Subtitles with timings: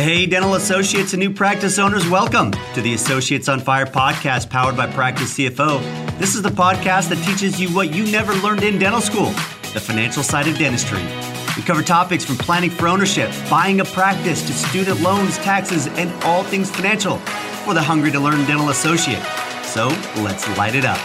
[0.00, 4.74] Hey, dental associates and new practice owners, welcome to the Associates on Fire podcast powered
[4.74, 5.78] by Practice CFO.
[6.18, 9.26] This is the podcast that teaches you what you never learned in dental school
[9.74, 11.02] the financial side of dentistry.
[11.54, 16.10] We cover topics from planning for ownership, buying a practice, to student loans, taxes, and
[16.24, 17.18] all things financial
[17.66, 19.22] for the hungry to learn dental associate.
[19.64, 19.88] So
[20.22, 20.98] let's light it up.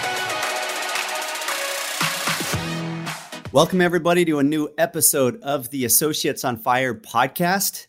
[3.51, 7.87] Welcome, everybody, to a new episode of the Associates on Fire podcast.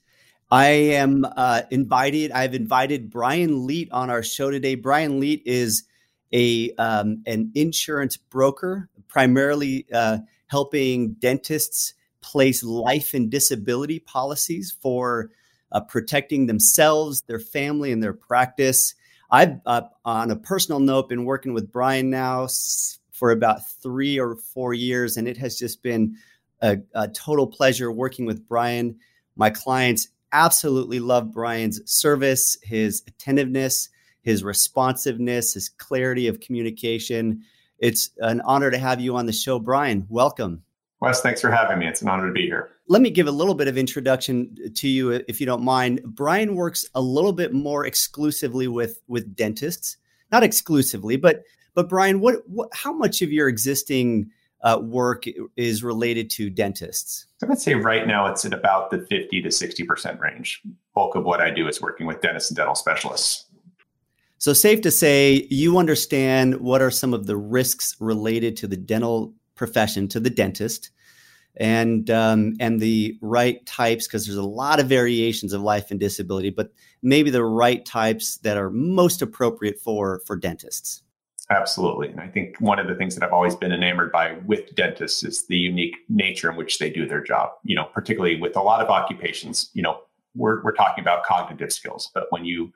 [0.50, 2.30] I am uh, invited.
[2.30, 4.76] I've invited Brian Leet on our show today.
[4.76, 5.84] Brian Leet is
[6.32, 15.30] a um, an insurance broker, primarily uh, helping dentists place life and disability policies for
[15.72, 18.94] uh, protecting themselves, their family, and their practice.
[19.28, 22.46] I've, uh, on a personal note, been working with Brian now
[23.10, 26.16] for about three or four years, and it has just been
[26.62, 29.00] a, a total pleasure working with Brian.
[29.34, 33.88] My clients absolutely love Brian's service, his attentiveness,
[34.20, 37.42] his responsiveness, his clarity of communication.
[37.78, 40.06] It's an honor to have you on the show, Brian.
[40.10, 40.62] Welcome.
[41.00, 41.86] Wes, thanks for having me.
[41.86, 42.70] It's an honor to be here.
[42.88, 46.02] Let me give a little bit of introduction to you, uh, if you don't mind.
[46.04, 49.96] Brian works a little bit more exclusively with with dentists,
[50.30, 51.42] not exclusively, but
[51.74, 54.30] but Brian, what, what how much of your existing
[54.62, 55.24] uh, work
[55.56, 57.26] is related to dentists?
[57.42, 60.62] I would say right now it's at about the 50 to 60% range.
[60.94, 63.44] Bulk of what I do is working with dentists and dental specialists.
[64.38, 68.76] So, safe to say, you understand what are some of the risks related to the
[68.76, 70.90] dental profession, to the dentist,
[71.56, 75.98] and um, and the right types, because there's a lot of variations of life and
[75.98, 76.70] disability, but
[77.02, 81.02] maybe the right types that are most appropriate for for dentists.
[81.48, 82.08] Absolutely.
[82.08, 85.22] And I think one of the things that I've always been enamored by with dentists
[85.22, 87.50] is the unique nature in which they do their job.
[87.62, 90.00] You know, particularly with a lot of occupations, you know,
[90.34, 92.72] we're, we're talking about cognitive skills, but when you,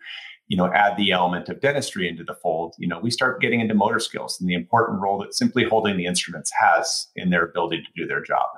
[0.46, 3.60] you know, add the element of dentistry into the fold, you know, we start getting
[3.60, 7.44] into motor skills and the important role that simply holding the instruments has in their
[7.44, 8.48] ability to do their job.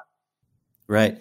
[0.87, 1.19] Right.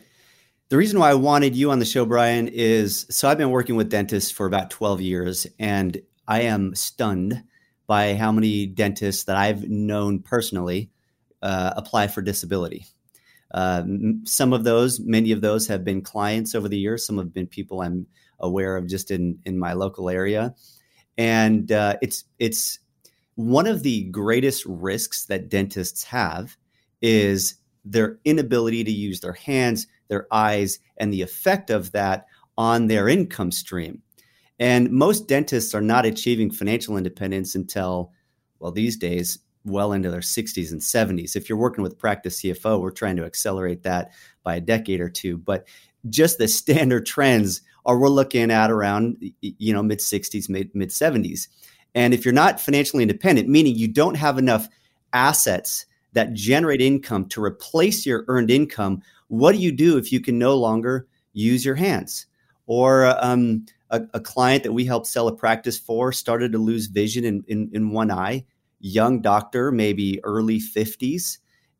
[0.67, 3.75] The reason why I wanted you on the show, Brian, is so I've been working
[3.75, 7.43] with dentists for about 12 years and I am stunned
[7.91, 10.89] by how many dentists that I've known personally
[11.41, 12.85] uh, apply for disability.
[13.53, 13.83] Uh,
[14.23, 17.05] some of those, many of those have been clients over the years.
[17.05, 18.07] Some have been people I'm
[18.39, 20.55] aware of just in in my local area,
[21.17, 22.79] and uh, it's it's
[23.35, 26.55] one of the greatest risks that dentists have
[27.01, 32.25] is their inability to use their hands, their eyes, and the effect of that
[32.57, 34.01] on their income stream.
[34.61, 38.11] And most dentists are not achieving financial independence until,
[38.59, 41.35] well, these days, well into their 60s and 70s.
[41.35, 44.11] If you're working with practice CFO, we're trying to accelerate that
[44.43, 45.37] by a decade or two.
[45.37, 45.67] But
[46.09, 50.89] just the standard trends are we're looking at around you know mid 60s, mid mid
[50.89, 51.47] 70s.
[51.95, 54.69] And if you're not financially independent, meaning you don't have enough
[55.11, 60.19] assets that generate income to replace your earned income, what do you do if you
[60.19, 62.27] can no longer use your hands?
[62.67, 66.87] Or um, a, a, client that we helped sell a practice for started to lose
[66.87, 68.45] vision in, in, in one eye,
[68.79, 71.37] young doctor, maybe early 50s,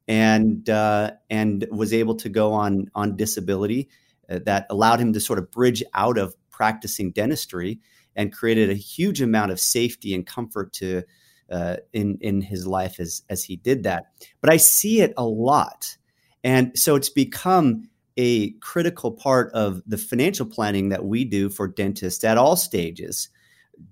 [0.08, 3.90] and uh, and was able to go on on disability
[4.30, 7.80] uh, that allowed him to sort of bridge out of practicing dentistry
[8.16, 11.04] and created a huge amount of safety and comfort to
[11.50, 14.06] uh, in in his life as as he did that.
[14.42, 15.98] But I see it a lot,
[16.44, 21.68] and so it's become a critical part of the financial planning that we do for
[21.68, 23.30] dentists at all stages,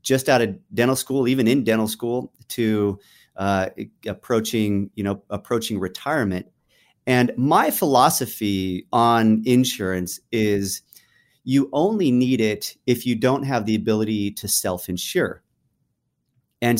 [0.02, 3.00] just out of dental school, even in dental school, to
[3.38, 3.69] uh,
[4.06, 6.46] approaching you know approaching retirement.
[7.07, 10.81] And my philosophy on insurance is
[11.44, 15.41] you only need it if you don't have the ability to self insure.
[16.62, 16.80] And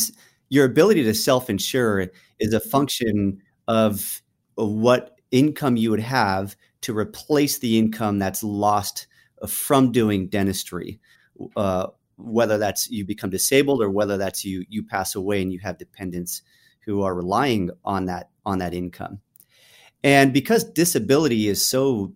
[0.50, 2.08] your ability to self insure
[2.40, 4.22] is a function of
[4.56, 9.08] what income you would have to replace the income that's lost
[9.42, 11.00] uh, from doing dentistry,
[11.56, 11.88] uh,
[12.18, 15.78] whether that's you become disabled or whether that's you you pass away and you have
[15.78, 16.42] dependents
[16.86, 19.20] who are relying on that on that income.
[20.04, 22.14] And because disability is so,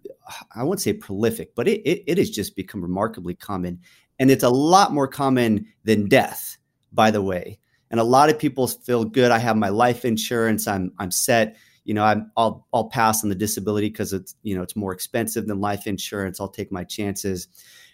[0.56, 3.80] I won't say prolific, but it, it, it has just become remarkably common.
[4.20, 6.58] And it's a lot more common than death,
[6.94, 7.60] by the way.
[7.92, 9.32] And a lot of people feel good.
[9.32, 10.68] I have my life insurance.
[10.68, 14.56] I'm I'm set you know, I'm, I'll I'll pass on the disability because it's you
[14.56, 16.40] know it's more expensive than life insurance.
[16.40, 17.48] I'll take my chances,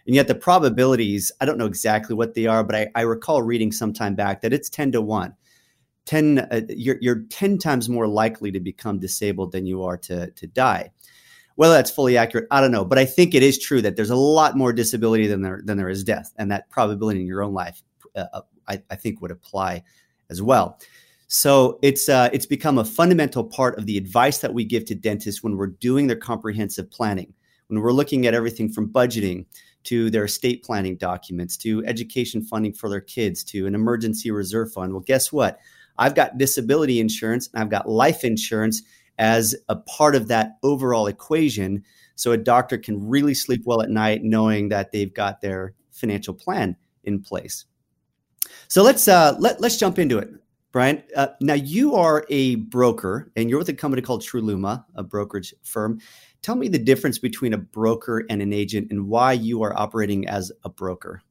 [0.05, 3.41] and yet the probabilities I don't know exactly what they are, but I, I recall
[3.41, 5.35] reading some time back that it's ten to one.
[6.05, 10.31] 10 uh, you're, you're 10 times more likely to become disabled than you are to,
[10.31, 10.89] to die
[11.55, 14.09] Whether that's fully accurate, I don't know, but I think it is true that there's
[14.09, 17.43] a lot more disability than there than there is death, and that probability in your
[17.43, 17.83] own life,
[18.15, 19.83] uh, uh I, I think, would apply
[20.31, 20.79] as well.
[21.31, 24.95] So it's uh, it's become a fundamental part of the advice that we give to
[24.95, 27.31] dentists when we're doing their comprehensive planning,
[27.67, 29.45] when we're looking at everything from budgeting
[29.83, 34.73] to their estate planning documents to education funding for their kids to an emergency reserve
[34.73, 34.91] fund.
[34.91, 35.59] Well, guess what?
[35.99, 38.81] I've got disability insurance and I've got life insurance
[39.19, 41.83] as a part of that overall equation.
[42.15, 46.33] So a doctor can really sleep well at night knowing that they've got their financial
[46.33, 47.65] plan in place.
[48.67, 50.29] So let's uh, let, let's jump into it.
[50.71, 55.03] Brian, uh, now you are a broker and you're with a company called Truluma, a
[55.03, 55.99] brokerage firm.
[56.43, 60.27] Tell me the difference between a broker and an agent and why you are operating
[60.27, 61.23] as a broker.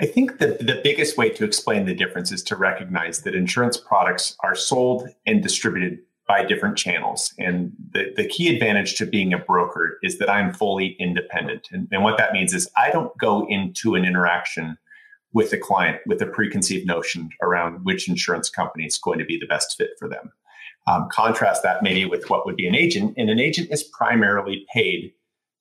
[0.00, 3.76] I think that the biggest way to explain the difference is to recognize that insurance
[3.76, 7.34] products are sold and distributed by different channels.
[7.38, 11.68] And the, the key advantage to being a broker is that I'm fully independent.
[11.70, 14.78] And, and what that means is I don't go into an interaction
[15.34, 19.38] with the client with a preconceived notion around which insurance company is going to be
[19.38, 20.32] the best fit for them.
[20.86, 24.66] Um, contrast that maybe with what would be an agent, and an agent is primarily
[24.72, 25.12] paid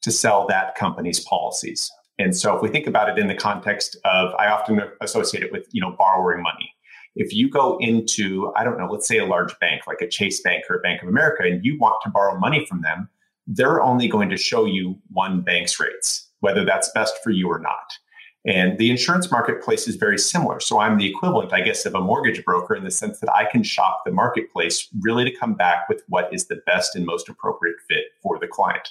[0.02, 1.92] to sell that company's policies.
[2.20, 5.52] And so, if we think about it in the context of, I often associate it
[5.52, 6.72] with, you know, borrowing money.
[7.16, 10.42] If you go into, I don't know, let's say a large bank like a Chase
[10.42, 13.10] Bank or a Bank of America, and you want to borrow money from them,
[13.48, 17.60] they're only going to show you one bank's rates, whether that's best for you or
[17.60, 17.98] not.
[18.46, 20.60] And the insurance marketplace is very similar.
[20.60, 23.46] So I'm the equivalent, I guess, of a mortgage broker in the sense that I
[23.46, 27.30] can shop the marketplace really to come back with what is the best and most
[27.30, 28.90] appropriate fit for the client.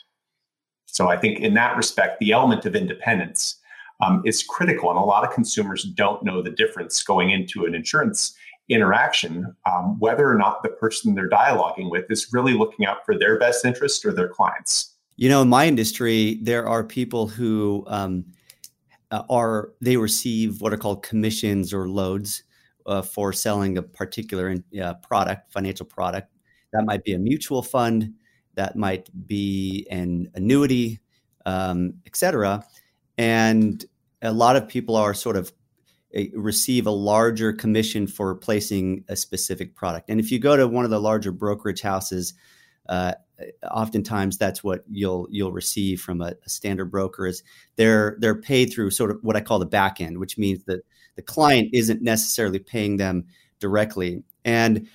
[0.87, 3.57] So I think in that respect, the element of independence
[4.01, 4.91] um, is critical.
[4.91, 8.35] And a lot of consumers don't know the difference going into an insurance
[8.69, 13.19] interaction, um, whether or not the person they're dialoguing with is really looking out for
[13.19, 14.95] their best interest or their clients.
[15.17, 18.25] You know, in my industry, there are people who, um,
[19.13, 22.43] uh, are they receive what are called commissions or loads
[22.87, 26.33] uh, for selling a particular uh, product, financial product.
[26.73, 28.15] That might be a mutual fund,
[28.55, 31.01] that might be an annuity,
[31.47, 32.65] um, etc.
[33.19, 33.85] And
[34.23, 35.53] a lot of people are sort of
[36.17, 40.09] uh, receive a larger commission for placing a specific product.
[40.09, 42.35] And if you go to one of the larger brokerage houses,
[42.89, 43.13] uh,
[43.71, 47.43] oftentimes that's what you'll you'll receive from a, a, standard broker is
[47.77, 50.85] they're they're paid through sort of what I call the back end, which means that
[51.17, 53.27] the client isn't necessarily paying them
[53.61, 54.23] directly.
[54.45, 54.89] And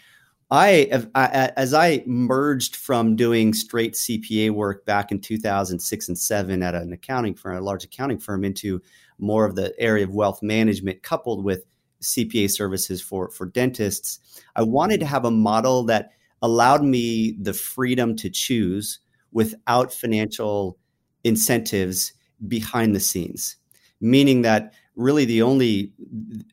[0.50, 6.64] I, I as I merged from doing straight CPA work back in 2006 and seven
[6.64, 8.82] at an accounting firm, a large accounting firm, into
[9.20, 11.66] more of the area of wealth management, coupled with
[12.02, 14.42] CPA services for for dentists.
[14.56, 16.12] I wanted to have a model that
[16.42, 19.00] allowed me the freedom to choose
[19.32, 20.78] without financial
[21.24, 22.14] incentives
[22.48, 23.58] behind the scenes.
[24.00, 25.92] Meaning that really the only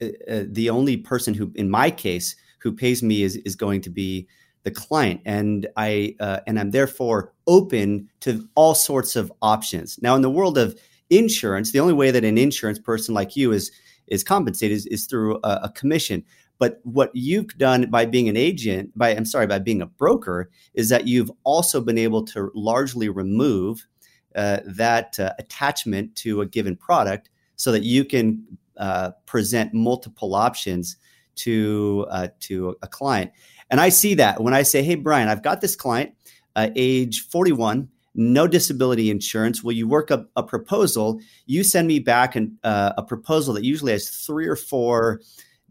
[0.00, 3.80] uh, uh, the only person who in my case who pays me is is going
[3.82, 4.26] to be
[4.62, 5.20] the client.
[5.24, 9.98] And i uh, and i'm therefore open to all sorts of options.
[10.00, 10.78] Now in the world of
[11.10, 13.70] insurance the only way that an insurance person like you is
[14.06, 16.24] is compensated is, is through a, a commission
[16.58, 20.50] but what you've done by being an agent, by I'm sorry, by being a broker,
[20.74, 23.86] is that you've also been able to largely remove
[24.34, 28.44] uh, that uh, attachment to a given product, so that you can
[28.76, 30.96] uh, present multiple options
[31.36, 33.32] to uh, to a client.
[33.70, 36.14] And I see that when I say, "Hey, Brian, I've got this client,
[36.56, 39.62] uh, age 41." no disability insurance.
[39.62, 41.20] Will you work up a proposal?
[41.46, 45.20] You send me back an, uh, a proposal that usually has three or four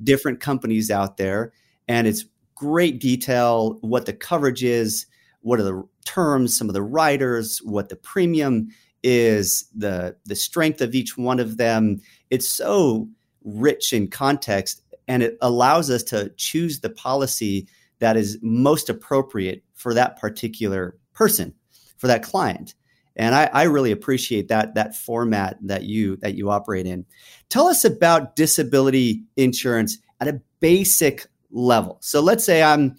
[0.01, 1.51] different companies out there,
[1.87, 5.05] and it's great detail what the coverage is,
[5.41, 8.69] what are the terms, some of the riders, what the premium
[9.03, 11.99] is, the the strength of each one of them.
[12.29, 13.09] It's so
[13.43, 17.67] rich in context, and it allows us to choose the policy
[17.99, 21.53] that is most appropriate for that particular person,
[21.97, 22.75] for that client
[23.15, 27.05] and I, I, really appreciate that that format that you that you operate in.
[27.49, 31.97] Tell us about disability insurance at a basic level.
[32.01, 32.95] So let's say I'm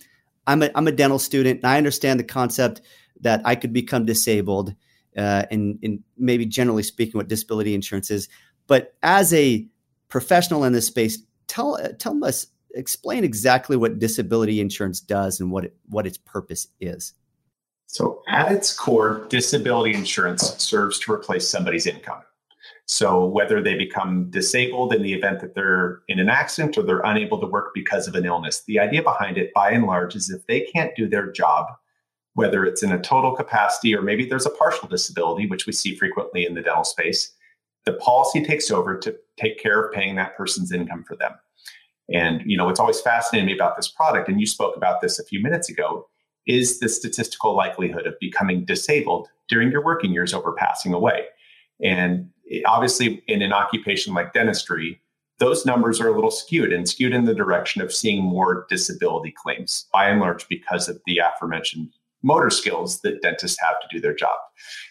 [0.46, 2.82] I'm a, I'm a dental student and I understand the concept
[3.20, 4.74] that I could become disabled,
[5.16, 8.28] uh, and, and maybe generally speaking, what disability insurance is.
[8.66, 9.66] But as a
[10.08, 15.64] professional in this space, tell tell us explain exactly what disability insurance does and what
[15.64, 17.14] it, what its purpose is.
[17.86, 22.22] So, at its core, disability insurance serves to replace somebody's income.
[22.86, 27.00] So, whether they become disabled in the event that they're in an accident or they're
[27.00, 30.30] unable to work because of an illness, the idea behind it, by and large, is
[30.30, 31.66] if they can't do their job,
[32.34, 35.94] whether it's in a total capacity or maybe there's a partial disability, which we see
[35.94, 37.32] frequently in the dental space,
[37.84, 41.32] the policy takes over to take care of paying that person's income for them.
[42.12, 45.18] And you know, what's always fascinating me about this product, and you spoke about this
[45.18, 46.08] a few minutes ago,
[46.46, 51.26] is the statistical likelihood of becoming disabled during your working years over passing away.
[51.82, 52.30] And
[52.66, 55.00] obviously, in an occupation like dentistry,
[55.38, 59.34] those numbers are a little skewed and skewed in the direction of seeing more disability
[59.36, 64.00] claims, by and large, because of the aforementioned motor skills that dentists have to do
[64.00, 64.36] their job.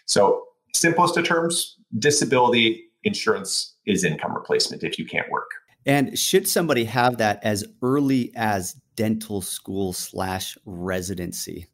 [0.06, 0.44] So,
[0.74, 5.50] simplest of terms, disability insurance is income replacement if you can't work.
[5.86, 11.66] And should somebody have that as early as dental school slash residency?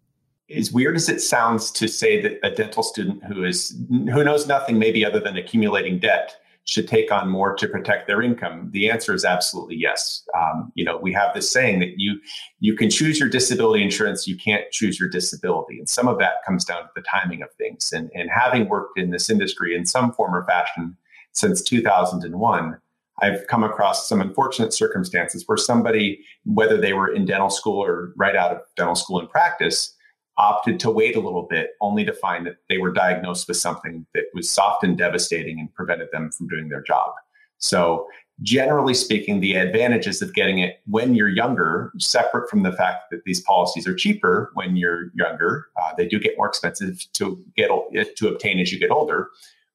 [0.54, 4.46] As weird as it sounds to say that a dental student who is who knows
[4.46, 6.34] nothing maybe other than accumulating debt
[6.64, 8.68] should take on more to protect their income?
[8.72, 10.22] The answer is absolutely yes.
[10.36, 12.20] Um, you know, we have this saying that you
[12.58, 16.44] you can choose your disability insurance, you can't choose your disability, and some of that
[16.46, 17.92] comes down to the timing of things.
[17.92, 20.96] And and having worked in this industry in some form or fashion
[21.32, 22.80] since 2001.
[23.22, 28.12] I've come across some unfortunate circumstances where somebody, whether they were in dental school or
[28.16, 29.94] right out of dental school in practice,
[30.38, 34.06] opted to wait a little bit, only to find that they were diagnosed with something
[34.14, 37.12] that was soft and devastating and prevented them from doing their job.
[37.58, 38.06] So,
[38.42, 43.24] generally speaking, the advantages of getting it when you're younger, separate from the fact that
[43.26, 47.68] these policies are cheaper when you're younger, uh, they do get more expensive to get
[48.16, 49.28] to obtain as you get older.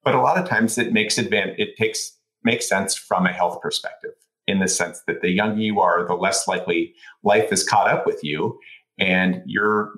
[0.03, 2.14] But a lot of times, it makes advan- it takes
[2.45, 4.13] makes sense from a health perspective
[4.47, 8.05] in the sense that the younger you are, the less likely life is caught up
[8.05, 8.57] with you
[8.99, 9.91] and you're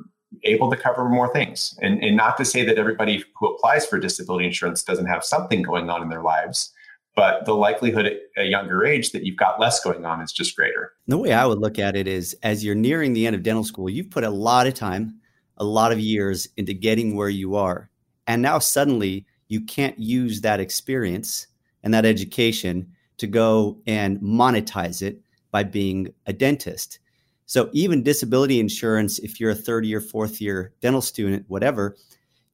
[0.44, 1.78] able to cover more things.
[1.82, 5.62] And, and not to say that everybody who applies for disability insurance doesn't have something
[5.62, 6.74] going on in their lives,
[7.16, 10.56] but the likelihood at a younger age that you've got less going on is just
[10.56, 10.94] greater.
[11.08, 13.64] The way I would look at it is as you're nearing the end of dental
[13.64, 15.20] school, you've put a lot of time,
[15.58, 17.90] a lot of years into getting where you are.
[18.28, 21.48] And now suddenly you can't use that experience
[21.88, 27.00] and that education to go and monetize it by being a dentist.
[27.46, 31.96] So even disability insurance, if you're a third year, fourth year dental student, whatever,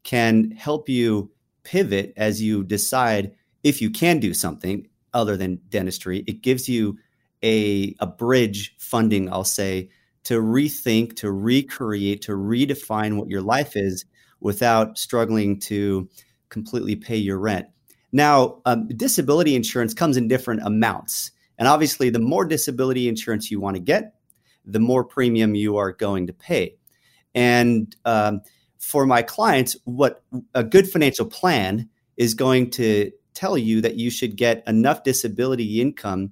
[0.04, 1.32] can help you
[1.64, 3.32] pivot as you decide
[3.64, 6.24] if you can do something other than dentistry.
[6.28, 7.00] It gives you
[7.42, 9.90] a, a bridge funding, I'll say,
[10.26, 14.06] to rethink, to recreate, to redefine what your life is
[14.42, 16.08] without struggling to
[16.50, 17.66] completely pay your rent.
[18.14, 21.32] Now, um, disability insurance comes in different amounts.
[21.58, 24.14] And obviously, the more disability insurance you want to get,
[24.64, 26.78] the more premium you are going to pay.
[27.36, 28.42] And um,
[28.80, 34.10] for my clients, what a good financial plan is going to tell you that you
[34.10, 36.32] should get enough disability income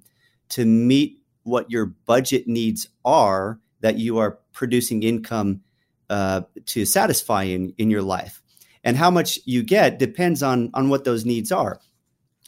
[0.50, 5.60] to meet what your budget needs are that you are producing income
[6.08, 8.40] uh, to satisfy in, in your life.
[8.84, 11.80] And how much you get depends on, on what those needs are.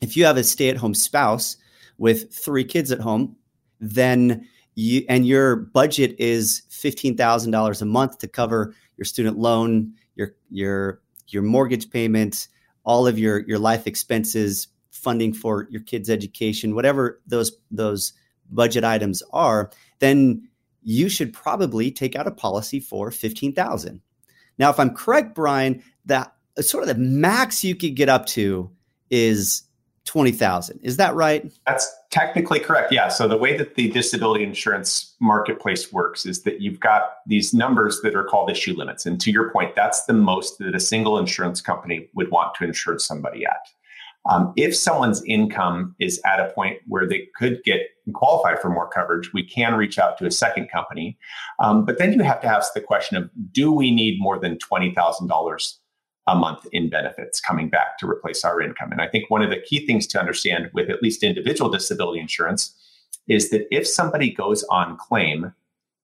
[0.02, 1.56] If you have a stay at home spouse
[1.98, 3.36] with three kids at home,
[3.80, 10.34] then you and your budget is $15,000 a month to cover your student loan, your
[10.50, 12.48] your your mortgage payments,
[12.84, 18.12] all of your your life expenses, funding for your kids' education, whatever those those
[18.50, 20.48] budget items are, then
[20.82, 24.00] you should probably take out a policy for 15,000.
[24.58, 28.70] Now, if I'm correct, Brian, that sort of the max you could get up to
[29.10, 29.62] is
[30.04, 30.80] 20,000.
[30.82, 31.50] Is that right?
[31.66, 32.92] That's technically correct.
[32.92, 33.08] Yeah.
[33.08, 38.00] So the way that the disability insurance marketplace works is that you've got these numbers
[38.02, 39.06] that are called issue limits.
[39.06, 42.64] And to your point, that's the most that a single insurance company would want to
[42.64, 43.68] insure somebody at.
[44.30, 47.80] Um, if someone's income is at a point where they could get
[48.12, 51.18] qualified for more coverage, we can reach out to a second company.
[51.58, 54.58] Um, but then you have to ask the question of do we need more than
[54.58, 55.74] $20,000
[56.26, 58.90] a month in benefits coming back to replace our income.
[58.90, 62.20] And I think one of the key things to understand with at least individual disability
[62.20, 62.74] insurance
[63.28, 65.52] is that if somebody goes on claim,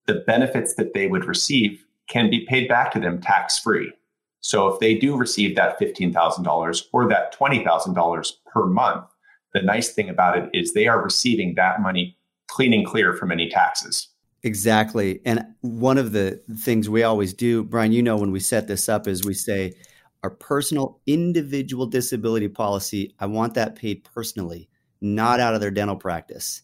[0.06, 3.92] the benefits that they would receive can be paid back to them tax free.
[4.40, 9.04] So if they do receive that $15,000 or that $20,000 per month,
[9.52, 12.16] the nice thing about it is they are receiving that money
[12.48, 14.08] clean and clear from any taxes.
[14.42, 15.20] Exactly.
[15.24, 18.88] And one of the things we always do, Brian, you know, when we set this
[18.88, 19.74] up is we say,
[20.22, 24.68] our personal individual disability policy, I want that paid personally,
[25.00, 26.62] not out of their dental practice.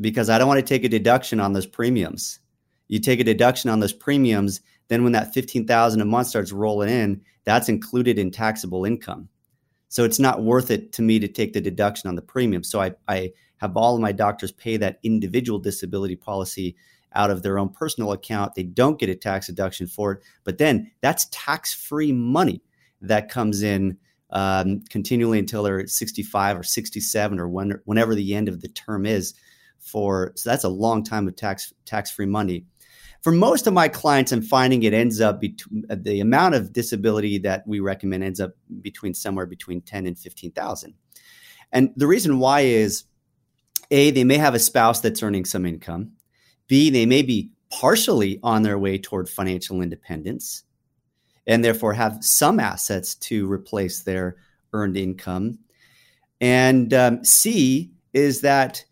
[0.00, 2.38] Because I don't want to take a deduction on those premiums.
[2.86, 6.88] You take a deduction on those premiums, then when that 15,000 a month starts rolling
[6.88, 9.28] in, that's included in taxable income.
[9.88, 12.62] So it's not worth it to me to take the deduction on the premium.
[12.62, 16.76] So I, I have all of my doctors pay that individual disability policy
[17.14, 18.54] out of their own personal account.
[18.54, 22.62] They don't get a tax deduction for it, but then that's tax free money
[23.00, 23.96] that comes in
[24.30, 29.06] um, continually until they're 65 or 67 or when, whenever the end of the term
[29.06, 29.34] is
[29.78, 32.64] for so that's a long time of tax tax free money
[33.22, 37.38] for most of my clients i'm finding it ends up between the amount of disability
[37.38, 40.94] that we recommend ends up between somewhere between 10 and 15000
[41.72, 43.04] and the reason why is
[43.90, 46.12] a they may have a spouse that's earning some income
[46.66, 50.64] b they may be partially on their way toward financial independence
[51.48, 54.36] and therefore have some assets to replace their
[54.72, 55.58] earned income.
[56.40, 58.84] And um, C is that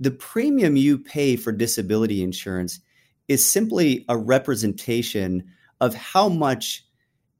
[0.00, 2.80] the premium you pay for disability insurance
[3.32, 5.44] is simply a representation
[5.80, 6.86] of how much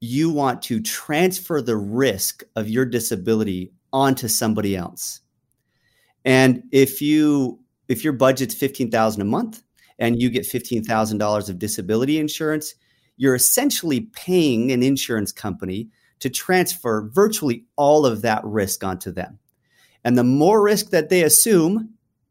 [0.00, 5.20] you want to transfer the risk of your disability onto somebody else.
[6.24, 9.62] And if you if your budget's 15,000 a month
[9.98, 12.74] and you get $15,000 of disability insurance,
[13.16, 15.88] you're essentially paying an insurance company
[16.20, 19.38] to transfer virtually all of that risk onto them.
[20.04, 21.90] And the more risk that they assume,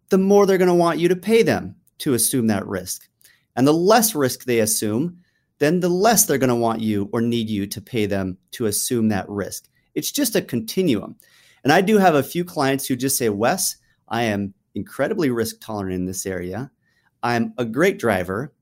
[0.10, 3.08] the more they're going to want you to pay them to assume that risk.
[3.55, 5.20] And the less risk they assume,
[5.60, 8.65] then the less they're going to want you or need you to pay them to
[8.65, 9.70] assume that risk.
[9.93, 11.15] It's just a continuum.
[11.63, 13.77] And I do have a few clients who just say, Wes,
[14.08, 16.72] I am incredibly risk tolerant in this area.
[17.24, 18.53] I'm a great driver.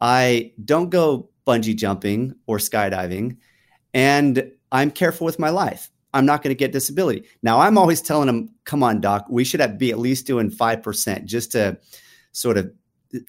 [0.00, 3.36] I don't go bungee jumping or skydiving,
[3.94, 5.90] and I'm careful with my life.
[6.12, 7.24] I'm not going to get disability.
[7.42, 11.24] Now, I'm always telling them, come on, doc, we should be at least doing 5%
[11.24, 11.78] just to
[12.32, 12.72] sort of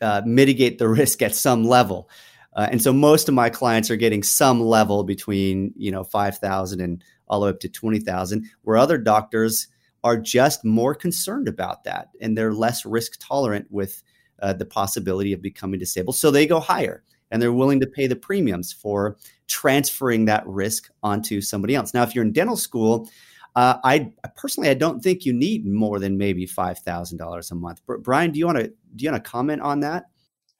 [0.01, 2.09] uh, mitigate the risk at some level.
[2.53, 6.81] Uh, and so most of my clients are getting some level between, you know, 5,000
[6.81, 9.67] and all the way up to 20,000, where other doctors
[10.03, 14.01] are just more concerned about that and they're less risk tolerant with
[14.41, 16.15] uh, the possibility of becoming disabled.
[16.15, 19.17] So they go higher and they're willing to pay the premiums for
[19.47, 21.93] transferring that risk onto somebody else.
[21.93, 23.09] Now, if you're in dental school,
[23.57, 27.55] uh, I personally I don't think you need more than maybe five thousand dollars a
[27.55, 27.81] month.
[28.01, 30.05] Brian, do you want to do you want to comment on that?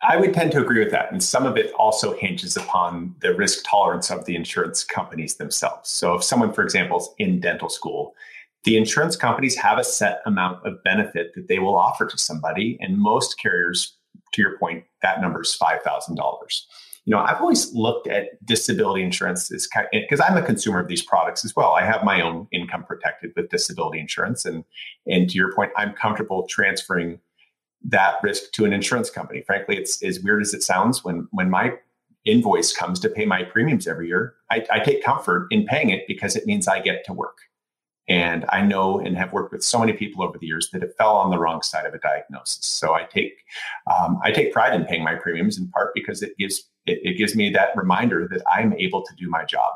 [0.01, 3.36] I would tend to agree with that, and some of it also hinges upon the
[3.36, 5.91] risk tolerance of the insurance companies themselves.
[5.91, 8.15] So, if someone, for example, is in dental school,
[8.63, 12.79] the insurance companies have a set amount of benefit that they will offer to somebody,
[12.81, 13.95] and most carriers
[14.33, 16.65] to your point, that number is five thousand dollars.
[17.07, 21.01] You know, I've always looked at disability insurance as because I'm a consumer of these
[21.01, 21.71] products as well.
[21.71, 24.65] I have my own income protected with disability insurance, and
[25.05, 27.19] and to your point, I'm comfortable transferring
[27.85, 29.41] that risk to an insurance company.
[29.47, 31.05] Frankly, it's as weird as it sounds.
[31.05, 31.75] When when my
[32.25, 36.03] invoice comes to pay my premiums every year, I, I take comfort in paying it
[36.09, 37.37] because it means I get to work.
[38.09, 40.95] And I know and have worked with so many people over the years that have
[40.97, 42.65] fell on the wrong side of a diagnosis.
[42.65, 43.45] So I take
[43.89, 47.17] um, I take pride in paying my premiums in part because it gives it, it
[47.17, 49.73] gives me that reminder that I'm able to do my job.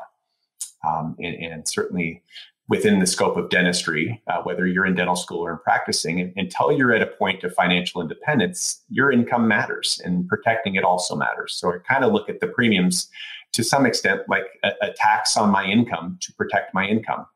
[0.86, 2.22] Um, and, and, certainly
[2.68, 6.72] within the scope of dentistry, uh, whether you're in dental school or in practicing, until
[6.72, 11.54] you're at a point of financial independence, your income matters and protecting it also matters.
[11.54, 13.08] So I kind of look at the premiums
[13.52, 17.26] to some extent like a, a tax on my income to protect my income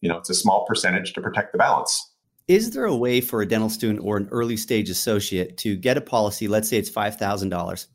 [0.00, 2.10] you know, it's a small percentage to protect the balance.
[2.48, 5.96] Is there a way for a dental student or an early stage associate to get
[5.96, 6.48] a policy?
[6.48, 7.86] Let's say it's five thousand dollars.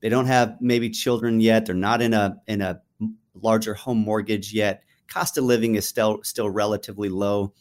[0.00, 1.66] They don't have maybe children yet.
[1.66, 2.80] They're not in a in a
[3.34, 4.82] larger home mortgage yet.
[5.08, 7.52] Cost of living is still still relatively low.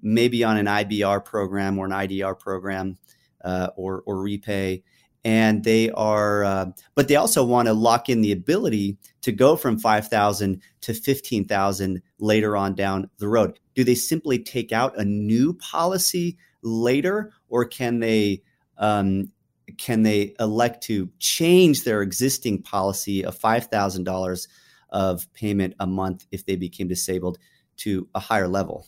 [0.00, 2.98] Maybe on an IBR program or an IDR program
[3.44, 4.82] uh, or or REPAYE
[5.24, 9.56] and they are uh, but they also want to lock in the ability to go
[9.56, 15.04] from 5000 to 15000 later on down the road do they simply take out a
[15.04, 18.42] new policy later or can they
[18.78, 19.30] um,
[19.78, 24.48] can they elect to change their existing policy of $5000
[24.90, 27.38] of payment a month if they became disabled
[27.76, 28.86] to a higher level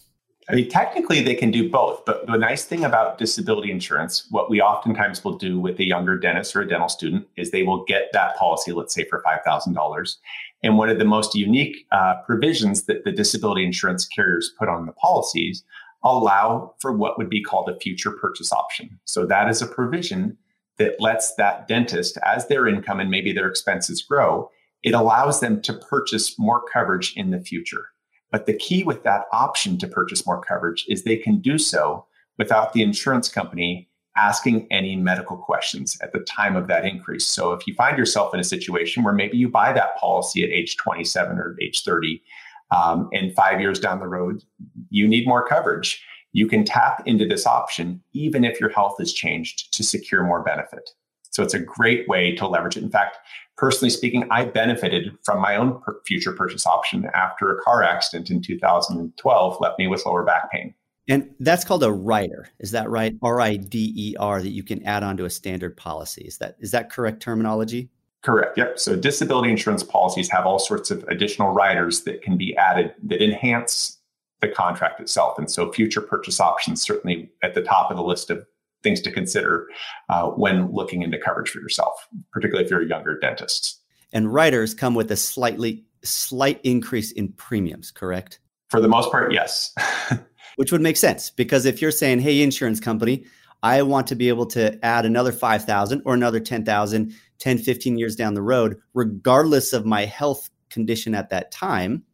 [0.48, 4.50] I mean, technically they can do both, but the nice thing about disability insurance, what
[4.50, 7.84] we oftentimes will do with a younger dentist or a dental student is they will
[7.84, 10.16] get that policy, let's say for $5,000.
[10.62, 14.84] And one of the most unique uh, provisions that the disability insurance carriers put on
[14.84, 15.64] the policies
[16.02, 18.98] allow for what would be called a future purchase option.
[19.06, 20.36] So that is a provision
[20.78, 24.50] that lets that dentist, as their income and maybe their expenses grow,
[24.82, 27.86] it allows them to purchase more coverage in the future.
[28.30, 32.06] But the key with that option to purchase more coverage is they can do so
[32.36, 37.26] without the insurance company asking any medical questions at the time of that increase.
[37.26, 40.50] So if you find yourself in a situation where maybe you buy that policy at
[40.50, 42.22] age 27 or age 30,
[42.70, 44.42] um, and five years down the road,
[44.90, 46.02] you need more coverage,
[46.34, 50.42] you can tap into this option even if your health has changed to secure more
[50.42, 50.90] benefit.
[51.30, 52.82] So it's a great way to leverage it.
[52.82, 53.18] In fact,
[53.56, 58.30] personally speaking, I benefited from my own per- future purchase option after a car accident
[58.30, 60.74] in 2012 left me with lower back pain.
[61.08, 62.48] And that's called a rider.
[62.58, 63.14] Is that right?
[63.22, 66.22] R I D E R that you can add onto a standard policy.
[66.22, 67.90] Is that is that correct terminology?
[68.22, 68.56] Correct.
[68.56, 68.78] Yep.
[68.78, 73.22] So disability insurance policies have all sorts of additional riders that can be added that
[73.22, 73.98] enhance
[74.46, 75.38] the contract itself.
[75.38, 78.46] And so future purchase options certainly at the top of the list of
[78.82, 79.68] things to consider
[80.10, 83.80] uh, when looking into coverage for yourself, particularly if you're a younger dentist.
[84.12, 88.40] And riders come with a slightly slight increase in premiums, correct?
[88.68, 89.74] For the most part, yes.
[90.56, 93.24] Which would make sense because if you're saying, "Hey, insurance company,
[93.62, 98.14] I want to be able to add another 5,000 or another 10,000 10, 15 years
[98.14, 102.04] down the road, regardless of my health condition at that time,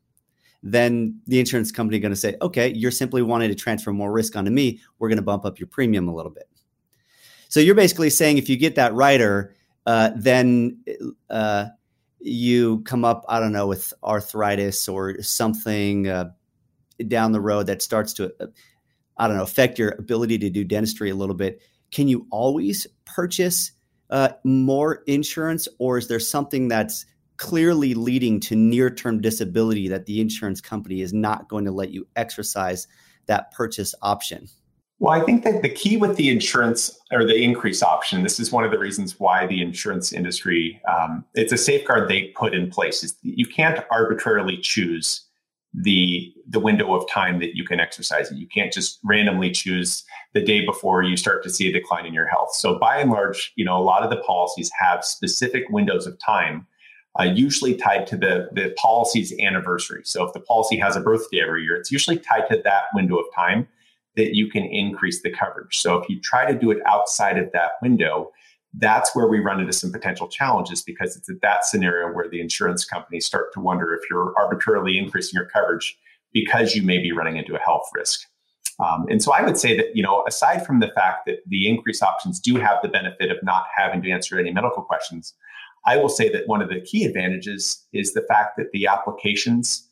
[0.63, 4.37] then the insurance company going to say, okay, you're simply wanting to transfer more risk
[4.37, 4.81] onto me.
[4.99, 6.49] We're going to bump up your premium a little bit.
[7.49, 9.55] So you're basically saying if you get that rider,
[9.87, 10.79] uh, then
[11.31, 11.67] uh,
[12.21, 16.31] you come up, I don't know, with arthritis or something uh,
[17.09, 18.47] down the road that starts to, uh,
[19.17, 21.61] I don't know, affect your ability to do dentistry a little bit.
[21.91, 23.73] Can you always purchase
[24.11, 27.07] uh, more insurance, or is there something that's
[27.41, 31.91] clearly leading to near term disability that the insurance company is not going to let
[31.91, 32.87] you exercise
[33.27, 34.47] that purchase option?
[34.99, 38.53] Well, I think that the key with the insurance or the increase option, this is
[38.53, 42.71] one of the reasons why the insurance industry, um, it's a safeguard they put in
[42.71, 45.25] place, is you can't arbitrarily choose
[45.73, 48.37] the the window of time that you can exercise it.
[48.37, 52.13] You can't just randomly choose the day before you start to see a decline in
[52.13, 52.53] your health.
[52.53, 56.19] So by and large, you know, a lot of the policies have specific windows of
[56.19, 56.67] time
[57.19, 60.03] uh, usually tied to the, the policy's anniversary.
[60.05, 63.17] So if the policy has a birthday every year, it's usually tied to that window
[63.17, 63.67] of time
[64.17, 65.79] that you can increase the coverage.
[65.79, 68.31] So if you try to do it outside of that window,
[68.75, 72.41] that's where we run into some potential challenges because it's at that scenario where the
[72.41, 75.99] insurance companies start to wonder if you're arbitrarily increasing your coverage
[76.33, 78.21] because you may be running into a health risk.
[78.79, 81.69] Um, and so I would say that, you know, aside from the fact that the
[81.69, 85.35] increase options do have the benefit of not having to answer any medical questions,
[85.87, 89.89] I will say that one of the key advantages is the fact that the applications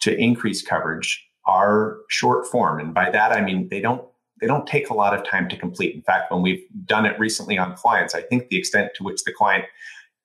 [0.00, 2.80] to increase coverage are short form.
[2.80, 4.04] And by that, I mean, they don't
[4.40, 5.94] they don't take a lot of time to complete.
[5.94, 9.24] In fact, when we've done it recently on clients, I think the extent to which
[9.24, 9.66] the client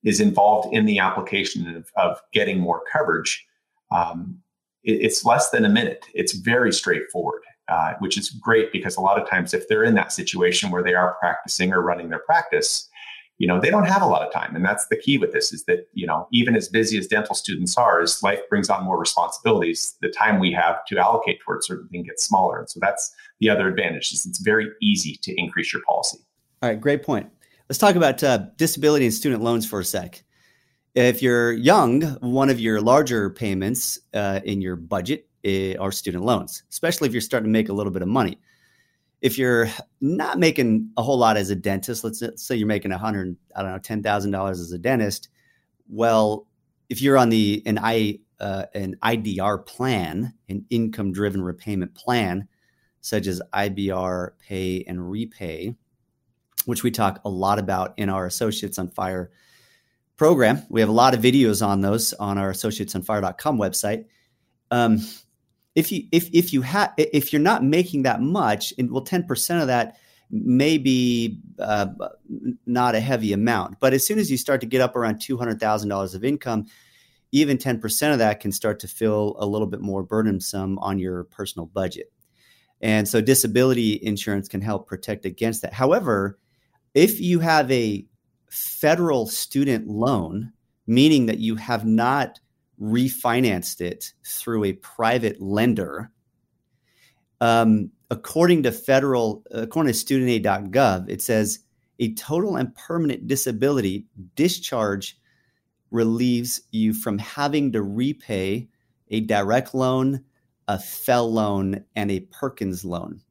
[0.06, 3.45] is involved in the application of, of getting more coverage,
[3.91, 4.39] um,
[4.84, 6.06] it, it's less than a minute.
[6.13, 9.95] It's very straightforward, uh, which is great because a lot of times if they're in
[9.95, 12.88] that situation where they are practicing or running their practice,
[13.38, 14.56] you know they don't have a lot of time.
[14.56, 17.36] And that's the key with this is that you know even as busy as dental
[17.36, 19.95] students are as life brings on more responsibilities.
[20.02, 22.60] The time we have to allocate towards certain things gets smaller.
[22.60, 26.19] And so that's the other advantage is it's very easy to increase your policy.
[26.62, 27.30] All right great point.
[27.69, 30.24] Let's talk about uh, disability and student loans for a sec.
[30.93, 36.24] If you're young one of your larger payments uh, in your budget eh, are student
[36.24, 38.39] loans especially if you're starting to make a little bit of money
[39.21, 39.69] if you're
[40.01, 43.62] not making a whole lot as a dentist, let's, say you're making a hundred, I
[43.62, 45.30] don't know, ten thousand dollars as a dentist.
[45.89, 46.47] Well,
[46.89, 52.47] if you're on the an I uh, an IDR plan, an income driven repayment plan,
[53.01, 55.75] such as IBR PAYE and REPAYE,
[56.65, 59.32] which we talk a lot about in our Associates on Fire
[60.17, 60.63] program.
[60.69, 64.06] We have a lot of videos on those on our associatesonfire.com website.
[64.71, 64.99] Um,
[65.75, 69.23] if you if if you have if you're not making that much, and well, ten
[69.23, 69.97] percent of that
[70.31, 71.88] may be uh,
[72.65, 75.38] not a heavy amount, but as soon as you start to get up around two
[75.38, 76.65] hundred thousand dollars of income,
[77.31, 80.97] even ten percent of that can start to feel a little bit more burdensome on
[80.97, 82.11] your personal budget.
[82.81, 85.73] And so, disability insurance can help protect against that.
[85.73, 86.39] However,
[86.93, 88.05] if you have a
[88.49, 90.53] federal student loan,
[90.88, 92.39] meaning that you have not
[92.81, 96.11] refinanced it through a private lender.
[97.41, 101.59] Um, according to federal, according to studentaid.gov, it says
[101.99, 105.17] a total and permanent disability discharge
[105.91, 108.67] relieves you from having to repay
[109.09, 110.23] a direct loan,
[110.67, 113.21] a FFEL loan, and a Perkins loan.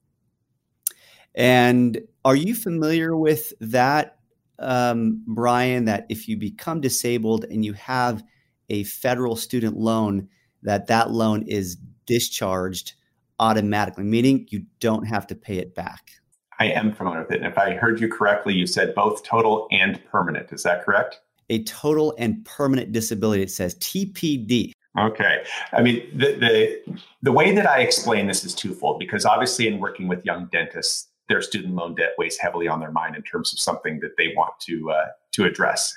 [1.35, 4.19] And are you familiar with that,
[4.59, 5.85] um, Brian?
[5.87, 8.23] That if you become disabled and you have
[8.71, 10.29] a federal student loan
[10.63, 12.95] that that loan is discharged
[13.39, 16.13] automatically, meaning you don't have to pay it back.
[16.61, 17.39] I am familiar with it.
[17.39, 20.53] And if I heard you correctly, you said both total and permanent.
[20.53, 21.21] Is that correct?
[21.51, 23.43] A total and permanent disability.
[23.43, 24.73] It says TPD.
[24.99, 25.45] Okay.
[25.73, 29.81] I mean, the, the the way that I explain this is twofold because obviously, in
[29.81, 33.53] working with young dentists, their student loan debt weighs heavily on their mind in terms
[33.53, 35.95] of something that they want to uh, to address.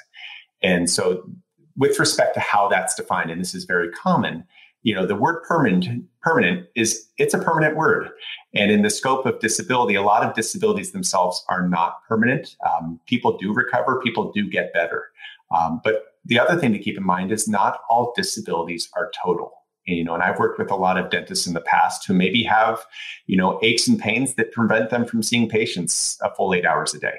[0.63, 1.29] And so,
[1.77, 4.43] with respect to how that's defined, and this is very common,
[4.83, 8.09] you know, the word permanent permanent is it's a permanent word.
[8.53, 12.55] And in the scope of disability, a lot of disabilities themselves are not permanent.
[12.65, 15.09] Um, people do recover, people do get better.
[15.55, 19.51] Um, but the other thing to keep in mind is not all disabilities are total.
[19.87, 22.13] And, you know, and I've worked with a lot of dentists in the past who
[22.13, 22.85] maybe have,
[23.25, 26.93] you know, aches and pains that prevent them from seeing patients a full eight hours
[26.93, 27.15] a day.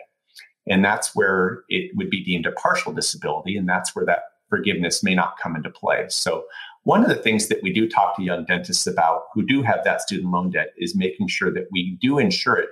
[0.67, 3.57] And that's where it would be deemed a partial disability.
[3.57, 6.07] And that's where that forgiveness may not come into play.
[6.09, 6.45] So
[6.85, 9.85] one of the things that we do talk to young dentists about who do have
[9.85, 12.71] that student loan debt is making sure that we do insure it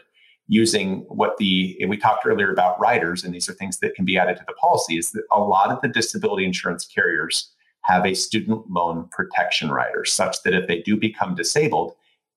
[0.48, 4.16] using what the we talked earlier about riders and these are things that can be
[4.16, 8.14] added to the policy is that a lot of the disability insurance carriers have a
[8.14, 11.94] student loan protection rider such that if they do become disabled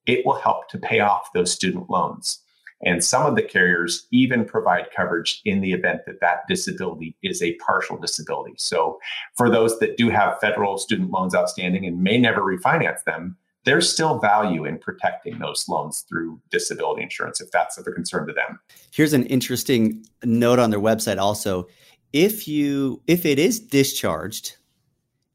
[0.07, 2.39] it will help to pay off those student loans
[2.81, 7.41] and some of the carriers even provide coverage in the event that that disability is
[7.41, 8.99] a partial disability so
[9.35, 13.91] for those that do have federal student loans outstanding and may never refinance them there's
[13.91, 18.33] still value in protecting those loans through disability insurance if that's of a concern to
[18.33, 18.59] them.
[18.91, 21.67] Here's an interesting note on their website also.
[22.13, 24.55] If you if it is discharged,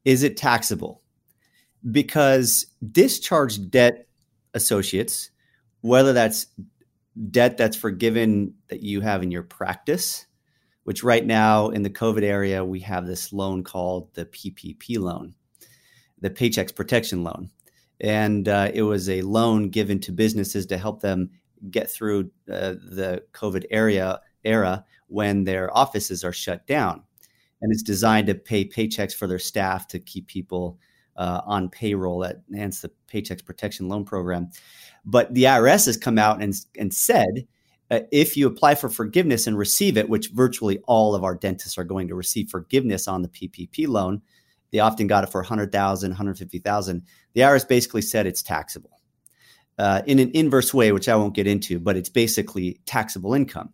[0.05, 1.03] is it taxable?
[1.91, 4.09] Because discharged debt
[4.55, 5.31] associates,
[5.83, 6.47] whether that's
[7.31, 10.27] debt that's forgiven that you have in your practice,
[10.85, 15.35] which right now in the COVID area, we have this loan called the PPP loan,
[16.21, 17.51] the Paychecks Protection Loan
[18.01, 21.31] and uh, it was a loan given to businesses to help them
[21.71, 27.03] get through uh, the COVID area era when their offices are shut down.
[27.63, 30.79] And it's designed to pay paychecks for their staff to keep people
[31.17, 32.25] uh, on payroll.
[32.25, 34.51] At, hence the Paychecks Protection Loan Program.
[35.05, 37.47] But the IRS has come out and, and said
[37.91, 41.77] uh, if you apply for forgiveness and receive it, which virtually all of our dentists
[41.77, 44.23] are going to receive forgiveness on the PPP loan,
[44.73, 47.03] they often got it for 100,000, 150,000.
[47.35, 48.99] The IRS basically said it's taxable
[49.79, 53.73] uh, in an inverse way, which I won't get into, but it's basically taxable income.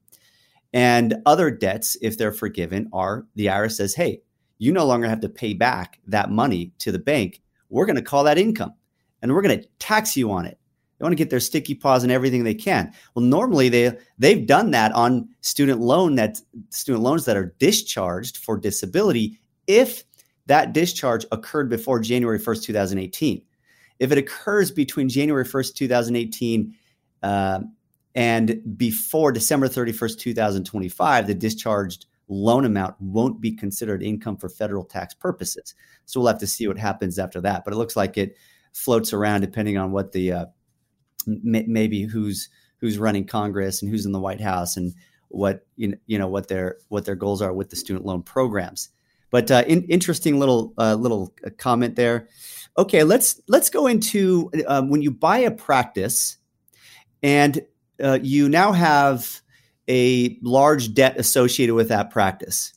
[0.73, 4.23] And other debts, if they're forgiven, are the IRS says, hey,
[4.59, 7.41] you no longer have to pay back that money to the bank.
[7.71, 8.75] We're going to call that income
[9.23, 10.59] and we're going to tax you on it.
[11.01, 12.93] They want to get their sticky paws and everything they can.
[13.15, 18.37] Well, normally they they've done that on student loan that student loans that are discharged
[18.37, 20.05] for disability if
[20.47, 23.43] that discharge occurred before January 1st, 2018.
[23.99, 26.75] If it occurs between January 1st, 2018
[27.23, 27.61] uh,
[28.15, 34.85] and before December 31st, 2025, the discharged loan amount won't be considered income for federal
[34.85, 35.75] tax purposes.
[36.05, 37.65] So we'll have to see what happens after that.
[37.65, 38.37] But it looks like it
[38.73, 40.47] floats around depending on what the uh,
[41.27, 44.95] m- maybe who's who's running Congress and who's in the White House and
[45.29, 48.91] what you know, what their what their goals are with the student loan programs.
[49.31, 52.29] But uh, in, interesting little uh, little uh, comment there.
[52.77, 56.37] Okay, let's let's go into um, when you buy a practice,
[57.23, 57.61] and
[58.03, 59.41] uh, you now have
[59.89, 62.75] a large debt associated with that practice,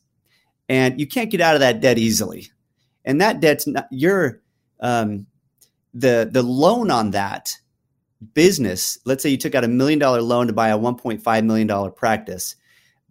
[0.69, 2.51] and you can't get out of that debt easily,
[3.03, 4.41] and that debt's not your
[4.79, 5.25] um,
[5.93, 7.57] the the loan on that
[8.33, 8.97] business.
[9.05, 11.43] Let's say you took out a million dollar loan to buy a one point five
[11.43, 12.55] million dollar practice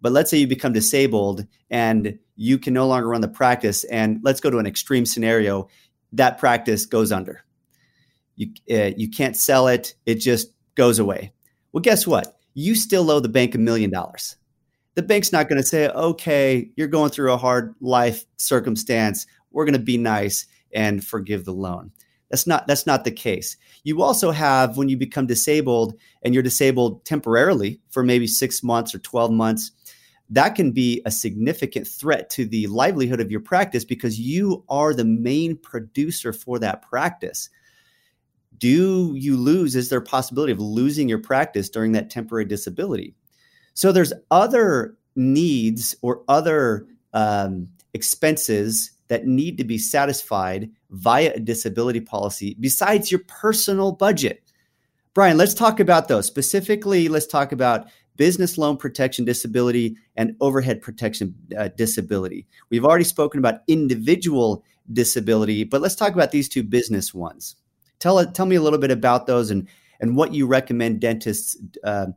[0.03, 3.85] but let's say you become disabled and you can no longer run the practice.
[3.85, 5.69] And let's go to an extreme scenario
[6.11, 7.43] that practice goes under.
[8.35, 11.31] You, uh, you can't sell it, it just goes away.
[11.71, 12.37] Well, guess what?
[12.53, 14.35] You still owe the bank a million dollars.
[14.95, 19.25] The bank's not going to say, okay, you're going through a hard life circumstance.
[19.51, 21.91] We're going to be nice and forgive the loan.
[22.33, 23.57] That's not that's not the case.
[23.83, 25.93] You also have when you become disabled
[26.23, 29.71] and you're disabled temporarily for maybe 6 months or 12 months,
[30.31, 34.95] that can be a significant threat to the livelihood of your practice because you are
[34.95, 37.51] the main producer for that practice.
[38.57, 39.75] Do you lose?
[39.75, 43.13] Is there a possibility of losing your practice during that temporary disability?
[43.75, 51.39] So there's other needs or other um, expenses that need to be satisfied via a
[51.39, 54.41] disability policy besides your personal budget.
[55.13, 56.25] Brian, let's talk about those.
[56.25, 62.47] Specifically, let's talk about business loan protection disability and overhead protection uh, disability.
[62.71, 67.55] We've already spoken about individual disability, but let's talk about these two business ones.
[67.99, 69.67] Tell tell me a little bit about those and
[69.99, 72.07] and what you recommend dentists uh,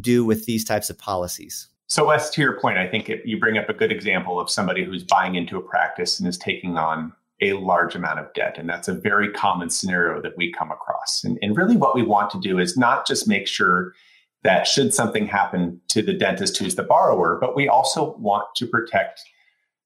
[0.00, 1.68] do with these types of policies.
[1.88, 4.50] So, Wes, to your point, I think it, you bring up a good example of
[4.50, 8.58] somebody who's buying into a practice and is taking on a large amount of debt.
[8.58, 11.24] And that's a very common scenario that we come across.
[11.24, 13.94] And, and really, what we want to do is not just make sure
[14.44, 18.66] that should something happen to the dentist who's the borrower, but we also want to
[18.66, 19.22] protect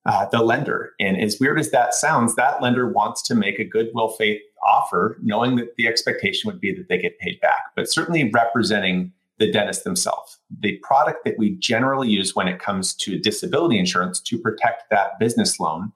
[0.04, 0.94] uh, the lender.
[0.98, 5.18] And as weird as that sounds, that lender wants to make a goodwill faith offer,
[5.22, 9.50] knowing that the expectation would be that they get paid back, but certainly representing the
[9.50, 10.38] dentist themselves.
[10.60, 15.18] The product that we generally use when it comes to disability insurance to protect that
[15.18, 15.92] business loan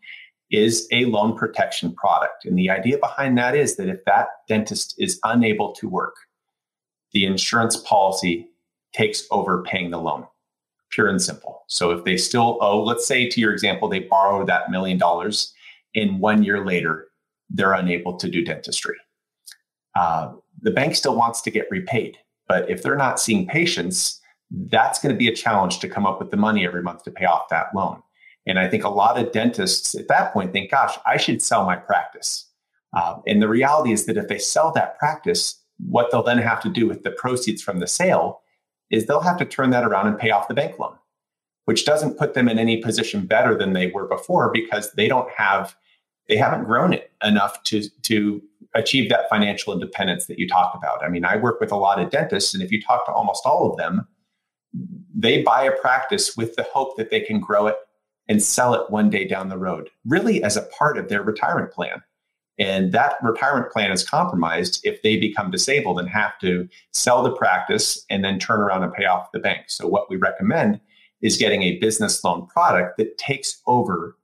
[0.50, 2.44] is a loan protection product.
[2.44, 6.14] And the idea behind that is that if that dentist is unable to work,
[7.12, 8.48] the insurance policy
[8.92, 10.26] takes over paying the loan,
[10.90, 11.64] pure and simple.
[11.66, 15.52] So if they still owe, let's say to your example, they borrow that million dollars,
[15.94, 17.08] and one year later,
[17.50, 18.96] they're unable to do dentistry.
[19.94, 22.18] Uh, the bank still wants to get repaid.
[22.48, 26.20] But if they're not seeing patients, that's going to be a challenge to come up
[26.20, 28.02] with the money every month to pay off that loan.
[28.46, 31.64] And I think a lot of dentists at that point think, gosh, I should sell
[31.64, 32.48] my practice.
[32.96, 36.62] Uh, and the reality is that if they sell that practice, what they'll then have
[36.62, 38.40] to do with the proceeds from the sale
[38.90, 40.96] is they'll have to turn that around and pay off the bank loan,
[41.64, 45.30] which doesn't put them in any position better than they were before because they don't
[45.36, 45.74] have,
[46.28, 48.40] they haven't grown it enough to, to
[48.76, 51.02] achieve that financial independence that you talk about.
[51.02, 53.44] I mean, I work with a lot of dentists, and if you talk to almost
[53.44, 54.06] all of them,
[55.14, 57.76] they buy a practice with the hope that they can grow it
[58.28, 61.72] and sell it one day down the road, really as a part of their retirement
[61.72, 62.02] plan.
[62.58, 67.32] And that retirement plan is compromised if they become disabled and have to sell the
[67.32, 69.66] practice and then turn around and pay off the bank.
[69.68, 70.80] So, what we recommend
[71.20, 74.16] is getting a business loan product that takes over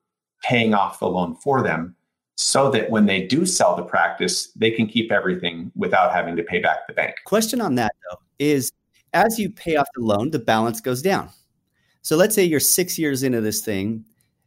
[0.42, 1.94] paying off the loan for them
[2.42, 6.42] so that when they do sell the practice, they can keep everything without having to
[6.42, 7.14] pay back the bank.
[7.24, 8.72] Question on that, though, is
[9.12, 11.30] as you pay off the loan, the balance goes down.
[12.02, 14.04] So let's say you're six years into this thing,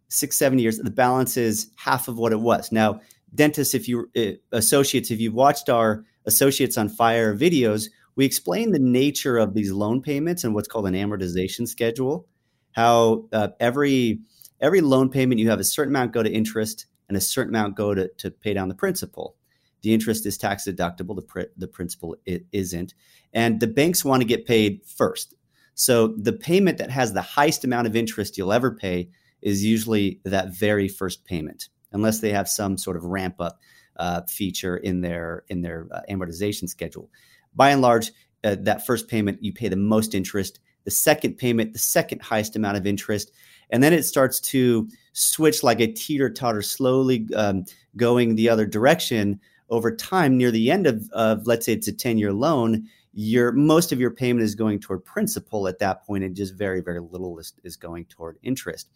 [0.10, 2.70] six, seven years, the balance is half of what it was.
[2.72, 3.00] Now,
[3.34, 8.72] dentists, if you uh, associates, if you've watched our associates on fire videos, we explain
[8.72, 12.28] the nature of these loan payments and what's called an amortization schedule.
[12.74, 14.20] How uh, every
[14.60, 17.76] every loan payment you have a certain amount go to interest and a certain amount
[17.76, 19.36] go to, to pay down the principal.
[19.82, 22.94] The interest is tax deductible, the, pr- the principal isn't.
[23.34, 25.36] And the banks want to get paid first.
[25.76, 29.10] So the payment that has the highest amount of interest you'll ever pay
[29.42, 33.60] is usually that very first payment, unless they have some sort of ramp up
[33.98, 37.10] uh, feature in their in their uh, amortization schedule.
[37.54, 38.12] By and large,
[38.44, 40.60] uh, that first payment you pay the most interest.
[40.84, 43.32] The second payment, the second highest amount of interest,
[43.70, 48.66] and then it starts to switch like a teeter totter, slowly um, going the other
[48.66, 50.38] direction over time.
[50.38, 54.00] Near the end of, of let's say it's a ten year loan, your most of
[54.00, 57.54] your payment is going toward principal at that point, and just very very little is,
[57.64, 58.90] is going toward interest.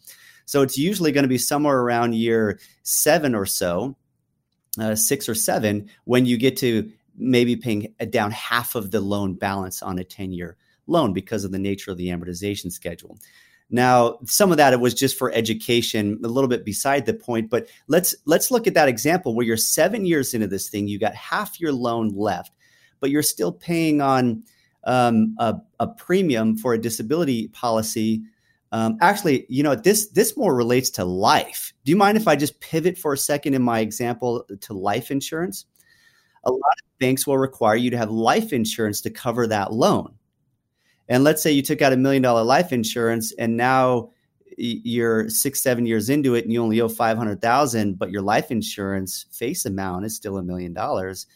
[0.44, 3.96] So it's usually going to be somewhere around year seven or so,
[4.78, 9.34] uh, six or seven, when you get to maybe paying down half of the loan
[9.34, 10.56] balance on a 10 year
[10.86, 13.18] loan because of the nature of the amortization schedule.
[13.70, 17.50] Now, some of that it was just for education, a little bit beside the point,
[17.50, 20.98] but let's let's look at that example where you're 7 years into this thing, you
[20.98, 22.52] got half your loan left,
[22.98, 24.42] but you're still paying on
[24.84, 28.22] um, a, a, premium for a disability policy.
[28.72, 31.72] Um, actually, you know this this more relates to life.
[31.84, 35.10] Do you mind if I just pivot for a second in my example to life
[35.10, 35.66] insurance?
[36.44, 40.14] A lot of banks will require you to have life insurance to cover that loan.
[41.10, 44.10] And let's say you took out a million dollar life insurance and now
[44.56, 49.26] you're six, seven years into it and you only owe 500,000, but your life insurance
[49.32, 51.26] face amount is still a million dollars.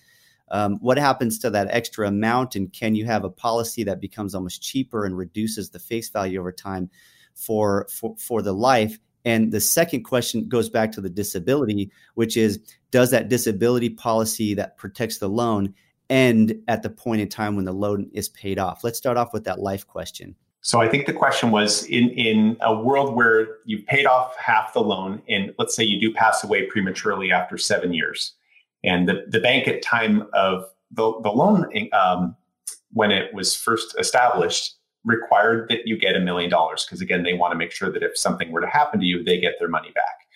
[0.50, 2.54] Um, what happens to that extra amount?
[2.54, 6.38] And can you have a policy that becomes almost cheaper and reduces the face value
[6.38, 6.88] over time
[7.34, 9.00] for, for, for the life?
[9.24, 12.60] And the second question goes back to the disability, which is
[12.92, 15.74] does that disability policy that protects the loan
[16.10, 18.84] end at the point in time when the loan is paid off?
[18.84, 20.34] Let's start off with that life question.
[20.60, 24.72] So I think the question was in in a world where you've paid off half
[24.72, 28.32] the loan, and let's say you do pass away prematurely after seven years,
[28.82, 32.34] and the, the bank at time of the, the loan um,
[32.92, 37.34] when it was first established required that you get a million dollars because again they
[37.34, 39.68] want to make sure that if something were to happen to you they get their
[39.68, 40.26] money back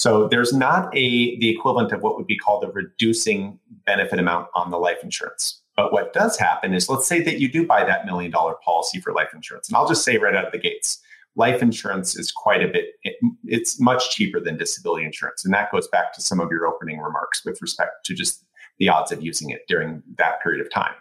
[0.00, 4.48] so there's not a the equivalent of what would be called a reducing benefit amount
[4.54, 5.60] on the life insurance.
[5.76, 8.98] But what does happen is let's say that you do buy that million dollar policy
[8.98, 9.68] for life insurance.
[9.68, 11.02] And I'll just say right out of the gates,
[11.36, 15.44] life insurance is quite a bit it, it's much cheaper than disability insurance.
[15.44, 18.42] And that goes back to some of your opening remarks with respect to just
[18.78, 20.94] the odds of using it during that period of time.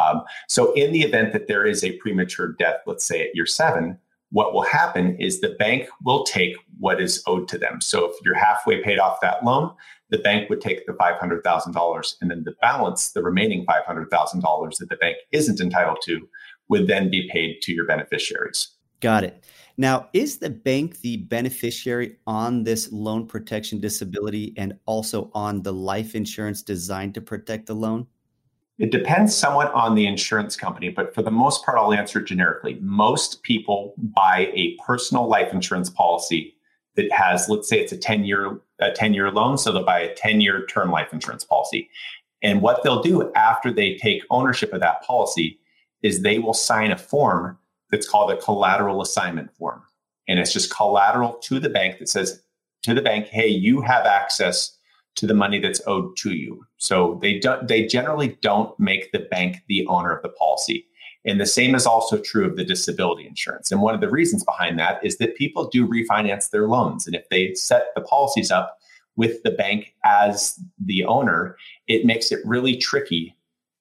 [0.00, 3.46] Um, so in the event that there is a premature death, let's say at year
[3.46, 3.98] seven,
[4.30, 7.80] what will happen is the bank will take what is owed to them.
[7.80, 9.74] So if you're halfway paid off that loan,
[10.10, 14.96] the bank would take the $500,000 and then the balance, the remaining $500,000 that the
[14.96, 16.28] bank isn't entitled to,
[16.68, 18.68] would then be paid to your beneficiaries.
[19.00, 19.44] Got it.
[19.76, 25.72] Now, is the bank the beneficiary on this loan protection disability and also on the
[25.72, 28.06] life insurance designed to protect the loan?
[28.78, 32.78] It depends somewhat on the insurance company, but for the most part, I'll answer generically.
[32.80, 36.54] Most people buy a personal life insurance policy
[36.94, 39.58] that has, let's say it's a 10 year, a 10 year loan.
[39.58, 41.90] So they'll buy a 10 year term life insurance policy.
[42.42, 45.58] And what they'll do after they take ownership of that policy
[46.02, 47.58] is they will sign a form
[47.90, 49.82] that's called a collateral assignment form.
[50.28, 52.42] And it's just collateral to the bank that says
[52.82, 54.77] to the bank, hey, you have access
[55.16, 56.64] to the money that's owed to you.
[56.76, 60.86] So they do, they generally don't make the bank the owner of the policy.
[61.24, 63.72] And the same is also true of the disability insurance.
[63.72, 67.06] And one of the reasons behind that is that people do refinance their loans.
[67.06, 68.78] And if they set the policies up
[69.16, 71.56] with the bank as the owner,
[71.88, 73.36] it makes it really tricky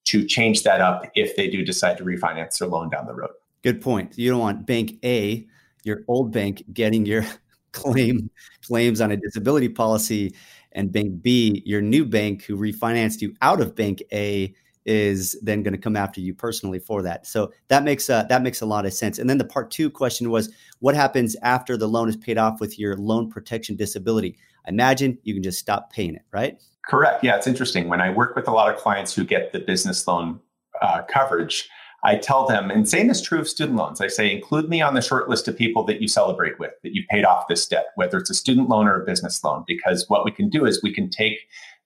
[0.05, 3.31] to change that up if they do decide to refinance their loan down the road.
[3.63, 4.17] Good point.
[4.17, 5.45] You don't want bank A,
[5.83, 7.25] your old bank, getting your
[7.71, 8.29] claim
[8.65, 10.33] claims on a disability policy
[10.77, 14.53] and bank B, your new bank who refinanced you out of bank A
[14.85, 17.27] is then going to come after you personally for that.
[17.27, 19.19] So that makes uh, that makes a lot of sense.
[19.19, 20.49] And then the part two question was,
[20.79, 24.37] what happens after the loan is paid off with your loan protection disability?
[24.65, 26.61] I imagine you can just stop paying it, right?
[26.87, 27.23] Correct.
[27.23, 27.89] Yeah, it's interesting.
[27.89, 30.39] When I work with a lot of clients who get the business loan
[30.81, 31.69] uh, coverage,
[32.03, 34.01] I tell them, and same is true of student loans.
[34.01, 36.93] I say, include me on the short list of people that you celebrate with, that
[36.93, 40.05] you paid off this debt, whether it's a student loan or a business loan, because
[40.07, 41.39] what we can do is we can take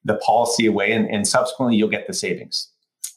[0.04, 2.70] the policy away and, and subsequently you'll get the savings.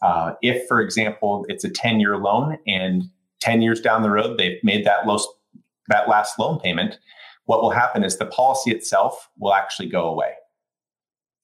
[0.03, 3.05] Uh, if, for example, it's a 10 year loan and
[3.41, 5.19] 10 years down the road, they've made that, low,
[5.89, 6.99] that last loan payment,
[7.47, 10.33] what will happen is the policy itself will actually go away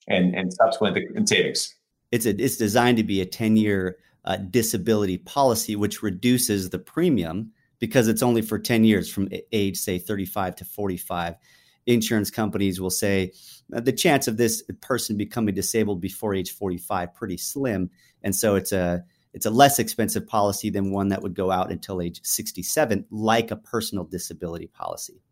[0.09, 1.75] and, and subsequently the savings.
[2.13, 6.79] It's, a, it's designed to be a 10 year uh, disability policy, which reduces the
[6.79, 11.35] premium because it's only for 10 years from age, say, 35 to 45.
[11.87, 13.33] Insurance companies will say
[13.75, 17.91] uh, the chance of this person becoming disabled before age 45 pretty slim,
[18.23, 19.03] and so it's a
[19.33, 23.51] it's a less expensive policy than one that would go out until age 67, like
[23.51, 25.23] a personal disability policy.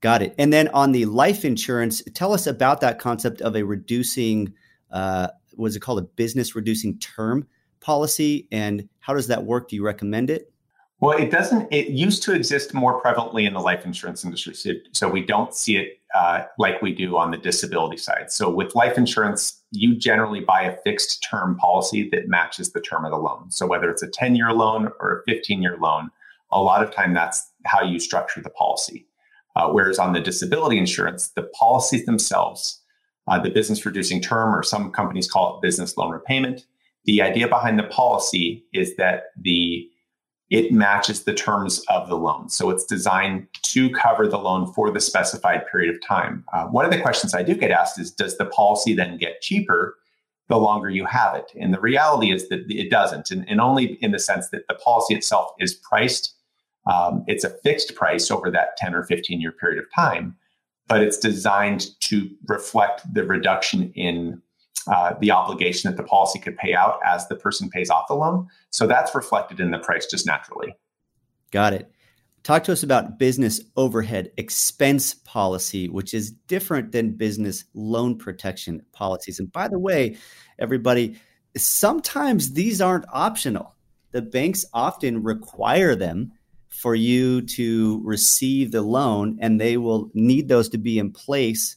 [0.00, 0.34] Got it.
[0.38, 4.54] And then on the life insurance, tell us about that concept of a reducing
[4.90, 5.98] uh, was it called?
[5.98, 7.46] A business reducing term
[7.80, 9.68] policy and how does that work?
[9.68, 10.52] Do you recommend it?
[11.00, 14.70] Well it doesn't it used to exist more prevalently in the life insurance industry so,
[14.92, 18.32] so we don't see it uh, like we do on the disability side.
[18.32, 23.04] So with life insurance you generally buy a fixed term policy that matches the term
[23.04, 23.50] of the loan.
[23.50, 26.10] So whether it's a 10 year loan or a 15 year loan
[26.50, 29.06] a lot of time that's how you structure the policy.
[29.54, 32.80] Uh, whereas on the disability insurance the policies themselves
[33.28, 36.66] uh, the business reducing term, or some companies call it business loan repayment.
[37.04, 39.88] The idea behind the policy is that the
[40.48, 42.48] it matches the terms of the loan.
[42.48, 46.44] So it's designed to cover the loan for the specified period of time.
[46.52, 49.40] Uh, one of the questions I do get asked is Does the policy then get
[49.40, 49.96] cheaper
[50.48, 51.50] the longer you have it?
[51.60, 54.74] And the reality is that it doesn't, and, and only in the sense that the
[54.74, 56.34] policy itself is priced.
[56.86, 60.36] Um, it's a fixed price over that 10 or 15 year period of time
[60.88, 64.40] but it's designed to reflect the reduction in
[64.86, 68.14] uh, the obligation that the policy could pay out as the person pays off the
[68.14, 68.46] loan.
[68.70, 70.74] So that's reflected in the price just naturally.
[71.50, 71.90] Got it.
[72.44, 78.82] Talk to us about business overhead expense policy, which is different than business loan protection
[78.92, 79.40] policies.
[79.40, 80.16] And by the way,
[80.60, 81.16] everybody,
[81.56, 83.74] sometimes these aren't optional.
[84.12, 86.30] The banks often require them
[86.76, 91.76] for you to receive the loan, and they will need those to be in place.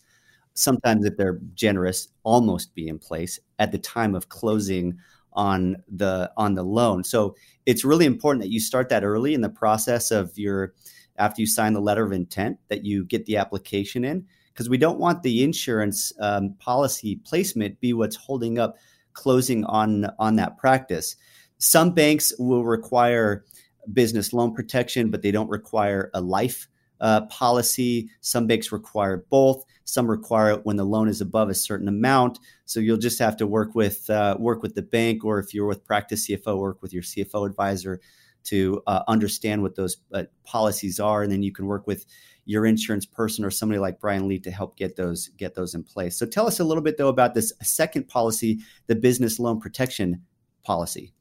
[0.53, 4.97] Sometimes, if they're generous, almost be in place at the time of closing
[5.33, 7.03] on the on the loan.
[7.03, 7.35] So
[7.65, 10.73] it's really important that you start that early in the process of your
[11.17, 14.77] after you sign the letter of intent that you get the application in because we
[14.77, 18.77] don't want the insurance um, policy placement be what's holding up
[19.13, 21.15] closing on on that practice.
[21.57, 23.45] Some banks will require
[23.93, 26.67] business loan protection, but they don't require a life
[27.01, 28.09] uh, policy.
[28.21, 29.63] Some banks require both.
[29.83, 32.39] Some require it when the loan is above a certain amount.
[32.65, 35.65] So you'll just have to work with uh, work with the bank, or if you're
[35.65, 37.99] with practice CFO, work with your CFO advisor
[38.45, 42.05] to uh, understand what those uh, policies are, and then you can work with
[42.45, 45.83] your insurance person or somebody like Brian Leet to help get those get those in
[45.83, 46.17] place.
[46.17, 50.23] So tell us a little bit though about this second policy, the business loan protection
[50.63, 51.13] policy.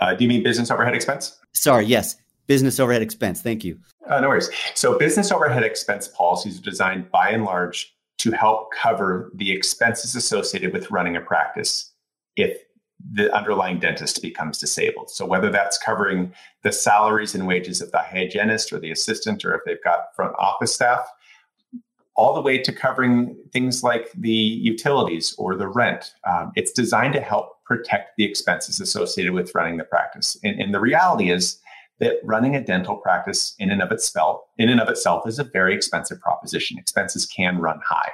[0.00, 1.39] Uh, do you mean business overhead expense?
[1.54, 3.42] Sorry, yes, business overhead expense.
[3.42, 3.78] Thank you.
[4.08, 4.50] Uh, no worries.
[4.74, 10.14] So, business overhead expense policies are designed by and large to help cover the expenses
[10.14, 11.92] associated with running a practice
[12.36, 12.58] if
[13.12, 15.10] the underlying dentist becomes disabled.
[15.10, 16.32] So, whether that's covering
[16.62, 20.34] the salaries and wages of the hygienist or the assistant, or if they've got front
[20.38, 21.06] office staff,
[22.16, 26.12] all the way to covering things like the utilities or the rent.
[26.28, 30.36] Um, it's designed to help protect the expenses associated with running the practice.
[30.42, 31.60] And, and the reality is,
[32.00, 35.44] that running a dental practice in and of itself, in and of itself, is a
[35.44, 36.78] very expensive proposition.
[36.78, 38.10] Expenses can run high.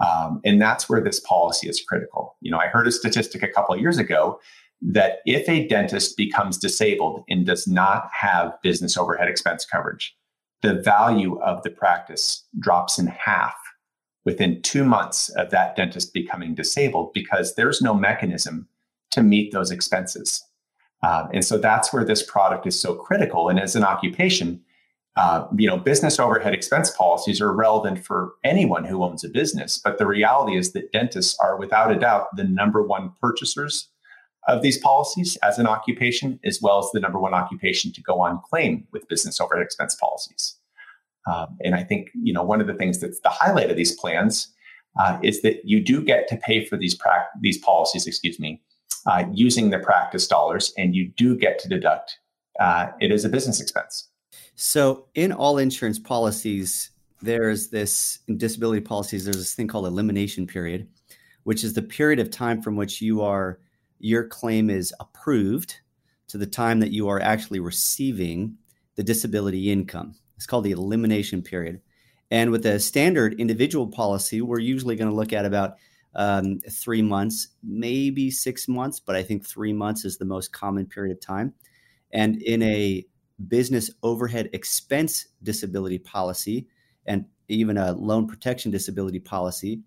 [0.00, 2.36] Um, and that's where this policy is critical.
[2.42, 4.38] You know, I heard a statistic a couple of years ago
[4.82, 10.14] that if a dentist becomes disabled and does not have business overhead expense coverage,
[10.60, 13.54] the value of the practice drops in half
[14.24, 18.68] within two months of that dentist becoming disabled because there's no mechanism
[19.12, 20.44] to meet those expenses.
[21.02, 23.48] Uh, and so that's where this product is so critical.
[23.48, 24.60] And as an occupation,
[25.16, 29.80] uh, you know, business overhead expense policies are relevant for anyone who owns a business.
[29.82, 33.88] But the reality is that dentists are, without a doubt, the number one purchasers
[34.48, 38.20] of these policies as an occupation, as well as the number one occupation to go
[38.20, 40.56] on claim with business overhead expense policies.
[41.32, 43.94] Um, and I think you know one of the things that's the highlight of these
[43.94, 44.52] plans
[44.98, 48.60] uh, is that you do get to pay for these pra- these policies, excuse me,
[49.06, 52.18] uh, using the practice dollars, and you do get to deduct
[52.60, 54.08] uh, it as a business expense.
[54.54, 56.90] So, in all insurance policies,
[57.20, 59.24] there's this in disability policies.
[59.24, 60.88] There's this thing called elimination period,
[61.44, 63.60] which is the period of time from which you are
[63.98, 65.76] your claim is approved
[66.28, 68.56] to the time that you are actually receiving
[68.96, 70.14] the disability income.
[70.36, 71.80] It's called the elimination period.
[72.30, 75.76] And with a standard individual policy, we're usually going to look at about
[76.14, 80.86] um, three months, maybe six months, but I think three months is the most common
[80.86, 81.54] period of time.
[82.12, 83.06] And in a
[83.48, 86.66] business overhead expense disability policy
[87.06, 89.80] and even a loan protection disability policy,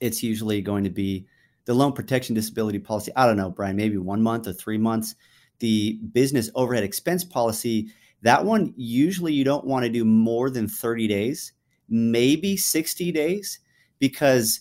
[0.00, 1.26] it's usually going to be
[1.64, 3.12] the loan protection disability policy.
[3.16, 5.14] I don't know, Brian, maybe one month or three months.
[5.60, 7.88] The business overhead expense policy,
[8.22, 11.52] that one usually you don't want to do more than 30 days,
[11.88, 13.60] maybe 60 days,
[14.00, 14.60] because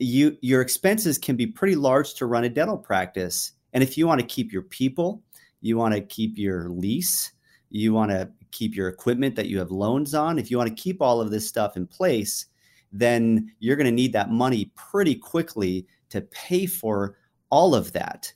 [0.00, 3.52] you your expenses can be pretty large to run a dental practice.
[3.72, 5.22] And if you want to keep your people,
[5.60, 7.32] you want to keep your lease,
[7.68, 10.82] you want to keep your equipment that you have loans on, if you want to
[10.82, 12.46] keep all of this stuff in place,
[12.90, 17.16] then you're going to need that money pretty quickly to pay for
[17.50, 18.32] all of that.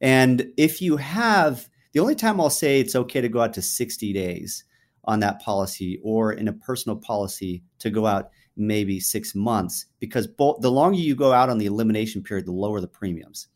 [0.00, 3.62] And if you have the only time I'll say it's okay to go out to
[3.62, 4.64] 60 days
[5.04, 10.28] on that policy or in a personal policy to go out maybe six months because
[10.36, 13.48] the longer you go out on the elimination period, the lower the premiums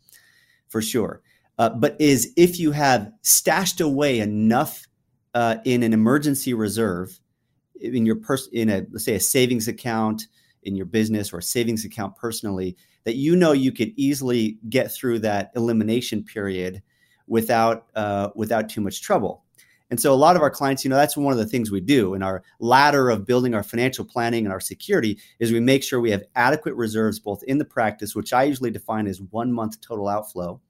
[0.69, 1.23] for sure.
[1.59, 4.87] Uh, but is if you have stashed away enough
[5.35, 7.19] uh, in an emergency reserve
[7.81, 10.27] in your person in a let's say a savings account
[10.65, 14.91] in your business or a savings account personally that you know you could easily get
[14.91, 16.83] through that elimination period
[17.27, 19.45] without uh, without too much trouble
[19.91, 21.81] and so a lot of our clients, you know, that's one of the things we
[21.81, 25.83] do in our ladder of building our financial planning and our security is we make
[25.83, 29.51] sure we have adequate reserves both in the practice, which I usually define as one
[29.51, 30.61] month total outflow.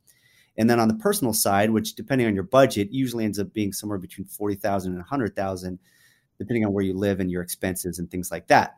[0.57, 3.73] And then on the personal side, which depending on your budget, usually ends up being
[3.73, 5.79] somewhere between 40,000 and 100,000,
[6.39, 8.77] depending on where you live and your expenses and things like that.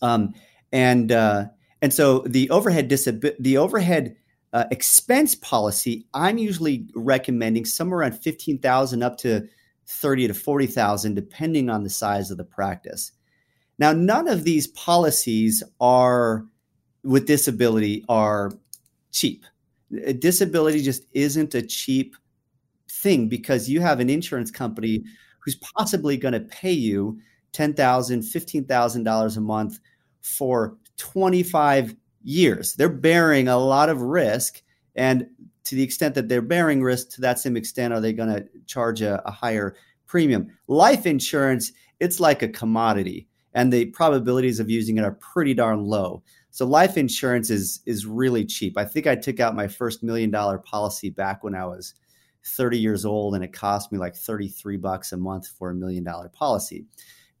[0.00, 0.34] Um,
[0.72, 1.46] and, uh,
[1.82, 4.16] and so the overhead disab- the overhead
[4.52, 9.46] uh, expense policy, I'm usually recommending somewhere around 15,000 up to
[9.86, 13.12] 30 to 40,000 depending on the size of the practice.
[13.78, 16.44] Now, none of these policies are
[17.02, 18.52] with disability are
[19.10, 19.44] cheap.
[20.18, 22.14] Disability just isn't a cheap
[22.88, 25.02] thing because you have an insurance company
[25.40, 27.18] who's possibly going to pay you
[27.52, 29.80] $10,000, $15,000 a month
[30.20, 32.74] for 25 years.
[32.74, 34.62] They're bearing a lot of risk.
[34.94, 35.26] And
[35.64, 38.46] to the extent that they're bearing risk, to that same extent, are they going to
[38.66, 40.48] charge a, a higher premium?
[40.66, 45.84] Life insurance, it's like a commodity, and the probabilities of using it are pretty darn
[45.84, 46.22] low.
[46.50, 48.76] So life insurance is is really cheap.
[48.76, 51.94] I think I took out my first million dollar policy back when I was
[52.44, 56.02] 30 years old and it cost me like 33 bucks a month for a million
[56.02, 56.86] dollar policy.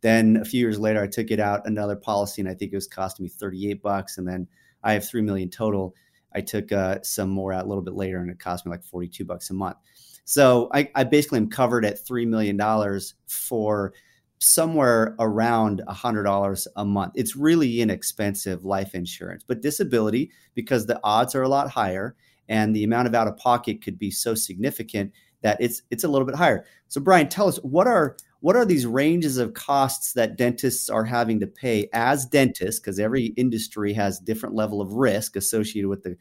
[0.02, 2.76] Then a few years later I took it out another policy and I think it
[2.76, 4.46] was costing me 38 bucks and then
[4.82, 5.94] I have three million total.
[6.34, 8.84] I took uh, some more out a little bit later, and it cost me like
[8.84, 9.76] forty-two bucks a month.
[10.24, 13.92] So I, I basically am covered at three million dollars for
[14.38, 17.12] somewhere around a hundred dollars a month.
[17.16, 22.16] It's really inexpensive life insurance, but disability because the odds are a lot higher
[22.48, 25.12] and the amount of out of pocket could be so significant
[25.42, 26.64] that it's it's a little bit higher.
[26.88, 31.04] So Brian, tell us what are what are these ranges of costs that dentists are
[31.04, 32.80] having to pay as dentists?
[32.80, 36.16] Because every industry has different level of risk associated with the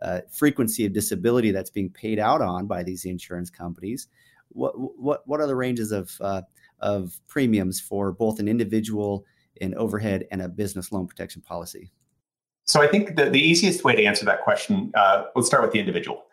[0.00, 4.08] uh, frequency of disability that's being paid out on by these insurance companies.
[4.50, 6.42] What what what are the ranges of uh,
[6.80, 9.24] of premiums for both an individual
[9.56, 11.90] in overhead and a business loan protection policy?
[12.66, 15.72] So i think the, the easiest way to answer that question uh, let's start with
[15.72, 16.24] the individual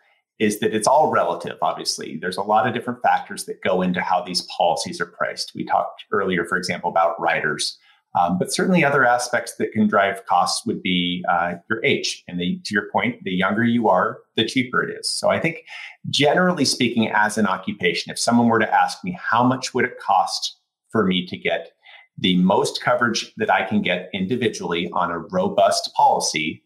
[0.42, 2.18] is that it's all relative, obviously.
[2.20, 5.52] There's a lot of different factors that go into how these policies are priced.
[5.54, 7.78] We talked earlier, for example, about riders.
[8.18, 12.24] Um, but certainly other aspects that can drive costs would be uh, your age.
[12.28, 15.08] And the, to your point, the younger you are, the cheaper it is.
[15.08, 15.64] So I think
[16.10, 19.98] generally speaking, as an occupation, if someone were to ask me, how much would it
[19.98, 20.58] cost
[20.90, 21.70] for me to get
[22.18, 26.62] the most coverage that I can get individually on a robust policy,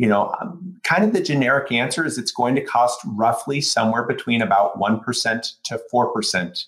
[0.00, 4.02] you know, um, kind of the generic answer is it's going to cost roughly somewhere
[4.02, 6.64] between about 1% to 4%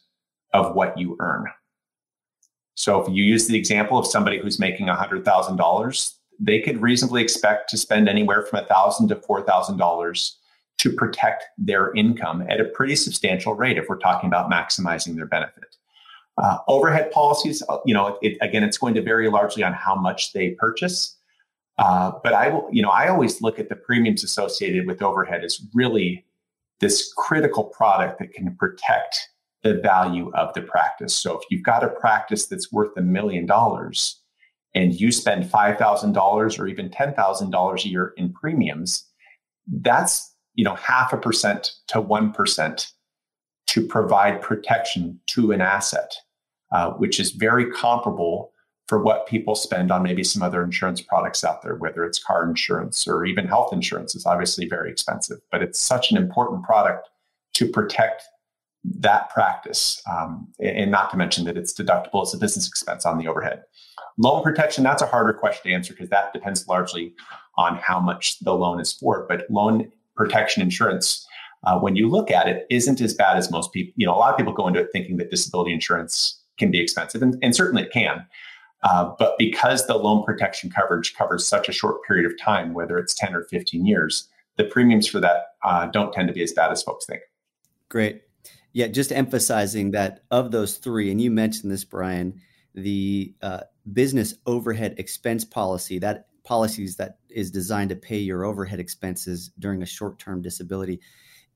[0.53, 1.47] of what you earn.
[2.75, 7.71] So if you use the example of somebody who's making $100,000, they could reasonably expect
[7.71, 10.33] to spend anywhere from 1,000 to $4,000
[10.77, 15.25] to protect their income at a pretty substantial rate if we're talking about maximizing their
[15.25, 15.77] benefit.
[16.37, 19.95] Uh, overhead policies, uh, you know, it, again, it's going to vary largely on how
[19.95, 21.17] much they purchase.
[21.79, 25.45] Uh, but I will, you know, I always look at the premiums associated with overhead
[25.45, 26.25] as really
[26.81, 29.29] this critical product that can protect
[29.63, 31.15] the value of the practice.
[31.15, 34.21] So if you've got a practice that's worth a million dollars
[34.75, 39.05] and you spend $5,000 or even $10,000 a year in premiums,
[39.67, 42.93] that's, you know, half a percent to 1%
[43.69, 46.13] to provide protection to an asset,
[46.73, 48.52] uh, which is very comparable
[48.93, 52.47] for what people spend on maybe some other insurance products out there, whether it's car
[52.47, 57.09] insurance or even health insurance is obviously very expensive, but it's such an important product
[57.55, 58.23] to protect
[58.85, 60.03] that practice.
[60.13, 63.63] Um, and not to mention that it's deductible as a business expense on the overhead.
[64.19, 67.15] Loan protection, that's a harder question to answer because that depends largely
[67.57, 69.25] on how much the loan is for.
[69.27, 71.27] But loan protection insurance,
[71.65, 73.95] uh, when you look at it, isn't as bad as most people.
[73.97, 76.79] You know, a lot of people go into it thinking that disability insurance can be
[76.79, 78.27] expensive, and, and certainly it can.
[78.83, 82.99] Uh, but because the loan protection coverage covers such a short period of time, whether
[82.99, 86.53] it's 10 or 15 years, the premiums for that uh, don't tend to be as
[86.53, 87.23] bad as folks think.
[87.89, 88.23] Great.
[88.73, 92.41] Yeah, just emphasizing that of those three, and you mentioned this, Brian,
[92.75, 93.61] the uh,
[93.93, 99.83] business overhead expense policy, that policies that is designed to pay your overhead expenses during
[99.83, 101.01] a short term disability,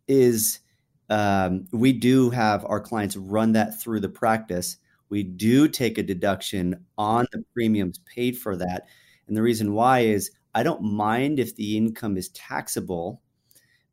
[0.07, 0.61] is
[1.09, 4.77] um, we do have our clients run that through the practice
[5.09, 8.87] we do take a deduction on the premiums paid for that.
[9.29, 13.21] And the reason why is I don't mind if the income is taxable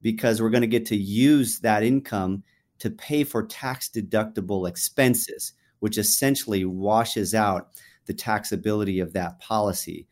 [0.02, 2.44] because we're going to get to use that income
[2.80, 7.70] to pay for tax deductible expenses, which essentially washes out
[8.06, 10.08] the taxability of that policy.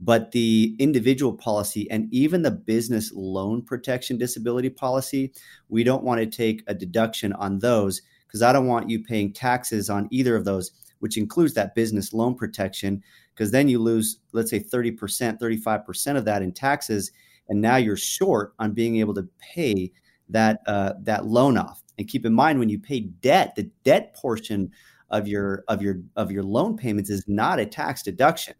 [0.00, 5.32] But the individual policy and even the business loan protection disability policy,
[5.68, 8.02] we don't want to take a deduction on those
[8.34, 12.12] because I don't want you paying taxes on either of those, which includes that business
[12.12, 13.00] loan protection,
[13.32, 17.12] because then you lose, let's say, 30%, 35% of that in taxes.
[17.48, 19.92] And now you're short on being able to pay
[20.30, 21.84] that, uh, that loan off.
[21.96, 24.72] And keep in mind when you pay debt, the debt portion
[25.10, 28.54] of your of your of your loan payments is not a tax deduction.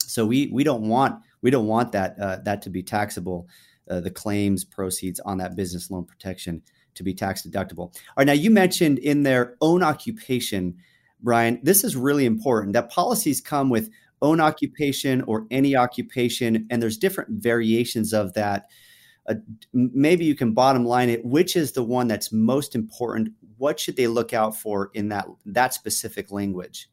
[0.00, 3.46] So we we don't want we don't want that uh, that to be taxable.
[3.88, 6.60] Uh, the claims proceeds on that business loan protection
[6.94, 7.78] to be tax deductible.
[7.78, 10.76] All right, now you mentioned in their own occupation,
[11.22, 13.90] Brian, this is really important that policies come with
[14.22, 18.68] own occupation or any occupation, and there's different variations of that.
[19.28, 19.34] Uh,
[19.72, 21.24] maybe you can bottom line it.
[21.24, 23.32] Which is the one that's most important?
[23.58, 26.88] What should they look out for in that that specific language?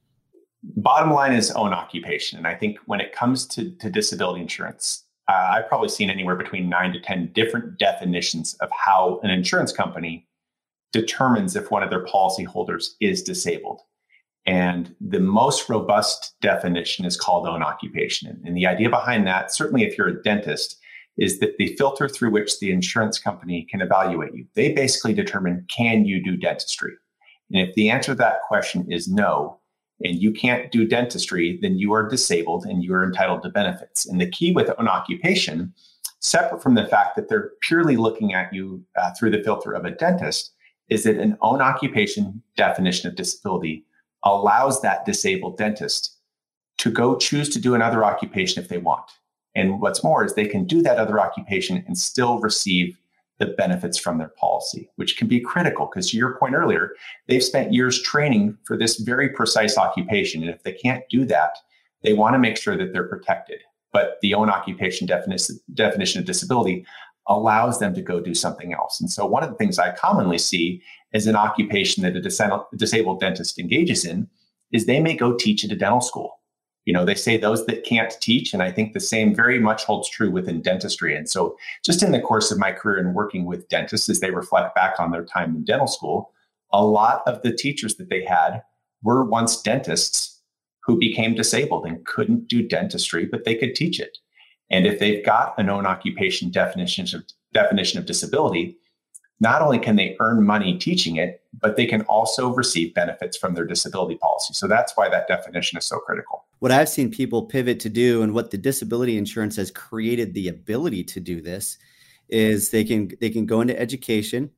[0.64, 5.04] Bottom line is own occupation, and I think when it comes to, to disability insurance,
[5.28, 9.72] uh, I've probably seen anywhere between nine to 10 different definitions of how an insurance
[9.72, 10.26] company
[10.94, 13.82] determines if one of their policyholders is disabled.
[14.46, 18.42] And the most robust definition is called own occupation.
[18.46, 20.78] And the idea behind that, certainly if you're a dentist,
[21.18, 25.66] is that the filter through which the insurance company can evaluate you, they basically determine
[25.76, 26.94] can you do dentistry?
[27.52, 29.60] And if the answer to that question is no,
[30.04, 34.06] and you can't do dentistry, then you are disabled and you are entitled to benefits.
[34.06, 35.74] And the key with an occupation,
[36.20, 39.86] separate from the fact that they're purely looking at you uh, through the filter of
[39.86, 40.54] a dentist,
[40.90, 43.86] is that an own occupation definition of disability
[44.24, 46.16] allows that disabled dentist
[46.78, 49.10] to go choose to do another occupation if they want.
[49.56, 52.98] And what's more is they can do that other occupation and still receive
[53.40, 56.94] the benefits from their policy, which can be critical because to your point earlier,
[57.28, 60.42] they've spent years training for this very precise occupation.
[60.42, 61.58] And if they can't do that,
[62.04, 63.60] they want to make sure that they're protected.
[63.94, 66.86] But the own occupation definition, definition of disability
[67.28, 69.02] allows them to go do something else.
[69.02, 70.82] And so one of the things I commonly see
[71.14, 74.30] as an occupation that a disabled dentist engages in
[74.72, 76.40] is they may go teach at a dental school.
[76.88, 79.84] You know, they say those that can't teach, and I think the same very much
[79.84, 81.18] holds true within dentistry.
[81.18, 84.32] And so, just in the course of my career and working with dentists, as they
[84.32, 86.32] reflect back on their time in dental school,
[86.72, 88.62] a lot of the teachers that they had
[89.04, 90.42] were once dentists
[90.82, 94.18] who became disabled and couldn't do dentistry, but they could teach it.
[94.72, 98.78] And if they've got a known occupation definition of, definition of disability,
[99.40, 103.54] not only can they earn money teaching it, but they can also receive benefits from
[103.54, 104.54] their disability policy.
[104.54, 106.46] So that's why that definition is so critical.
[106.60, 110.48] What I've seen people pivot to do and what the disability insurance has created the
[110.48, 111.78] ability to do this
[112.30, 114.50] is they can they can go into education.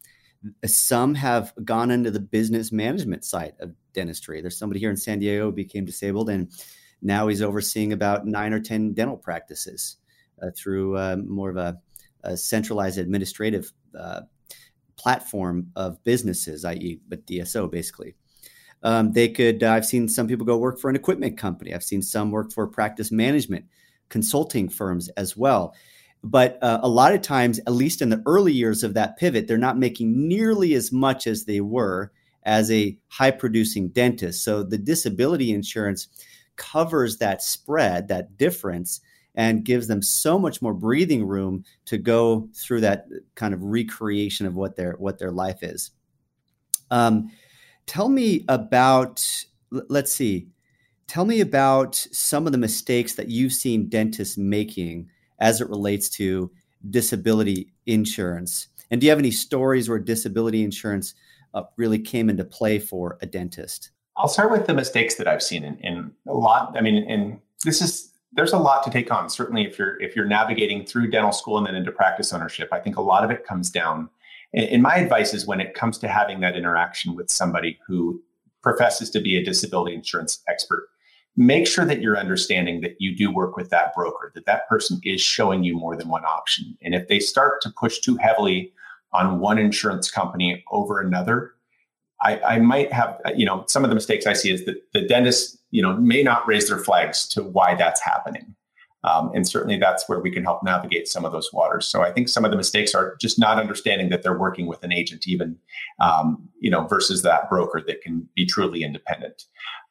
[0.66, 4.40] Some have gone into the business management side of dentistry.
[4.40, 6.50] There's somebody here in San Diego who became disabled and
[7.02, 9.98] now he's overseeing about nine or 10 dental practices
[10.42, 11.80] uh, through uh, more of a,
[12.24, 14.22] a centralized administrative uh,
[15.00, 18.16] platform of businesses, i.e., but DSO basically.
[18.84, 21.74] Um, they could, uh, I've seen some people go work for an equipment company.
[21.74, 23.66] I've seen some work for practice management
[24.10, 25.74] consulting firms as well.
[26.24, 29.48] But uh, a lot of times, at least in the early years of that pivot,
[29.48, 32.12] they're not making nearly as much as they were
[32.44, 34.44] as a high producing dentist.
[34.44, 36.08] So the disability insurance
[36.56, 39.02] covers that spread, that difference,
[39.40, 44.46] and gives them so much more breathing room to go through that kind of recreation
[44.46, 45.92] of what their what their life is.
[46.92, 47.32] Um,
[47.86, 49.26] tell me about
[49.72, 50.50] let's see
[51.08, 55.08] tell me about some of the mistakes that you've seen dentists making
[55.40, 56.52] as it relates to
[56.90, 61.14] disability insurance and do you have any stories where disability insurance
[61.54, 65.42] uh, really came into play for a dentist I'll start with the mistakes that I've
[65.42, 66.76] seen in, in a lot.
[66.76, 69.30] I mean, and this is there's a lot to take on.
[69.30, 72.80] Certainly, if you're if you're navigating through dental school and then into practice ownership, I
[72.80, 74.10] think a lot of it comes down.
[74.54, 78.22] And my advice is when it comes to having that interaction with somebody who
[78.64, 80.90] professes to be a disability insurance expert,
[81.38, 85.00] make sure that you're understanding that you do work with that broker, that that person
[85.04, 86.76] is showing you more than one option.
[86.82, 88.74] And if they start to push too heavily
[89.14, 91.54] on one insurance company over another,
[92.22, 95.08] I, I might have, you know, some of the mistakes I see is that the
[95.08, 98.56] dentist, you know, may not raise their flags to why that's happening.
[99.06, 101.88] Um, and certainly that's where we can help navigate some of those waters.
[101.88, 104.84] So I think some of the mistakes are just not understanding that they're working with
[104.84, 105.58] an agent, even,
[106.02, 109.46] um, you know, versus that broker that can be truly independent.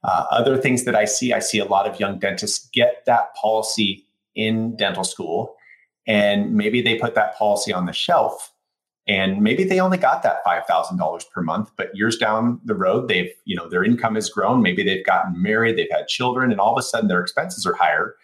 [0.05, 3.35] Uh, other things that I see, I see a lot of young dentists get that
[3.35, 5.57] policy in dental school,
[6.07, 8.53] and maybe they put that policy on the shelf
[9.09, 13.33] and maybe they only got that $5000 per month but years down the road they've
[13.45, 14.63] you know their income has grown.
[14.63, 17.75] Maybe they've gotten married they've had children and all of a sudden their expenses are
[17.75, 18.15] higher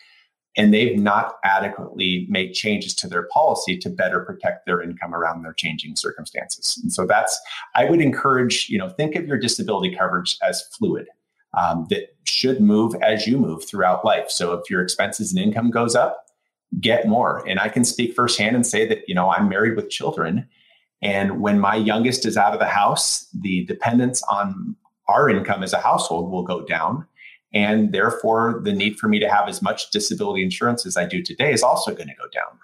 [0.56, 5.42] and they've not adequately made changes to their policy to better protect their income around
[5.42, 6.78] their changing circumstances.
[6.82, 7.40] And so that's
[7.74, 11.08] i would encourage you know think of your disability coverage as fluid
[11.58, 14.28] um, that should move as you move throughout life.
[14.28, 16.20] So if your expenses and income goes up
[16.80, 17.46] get more.
[17.48, 20.48] And i can speak firsthand and say that you know i'm married with children
[21.04, 24.74] and when my youngest is out of the house, the dependence on
[25.06, 27.06] our income as a household will go down.
[27.52, 31.22] And therefore, the need for me to have as much disability insurance as I do
[31.22, 32.58] today is also going to go down.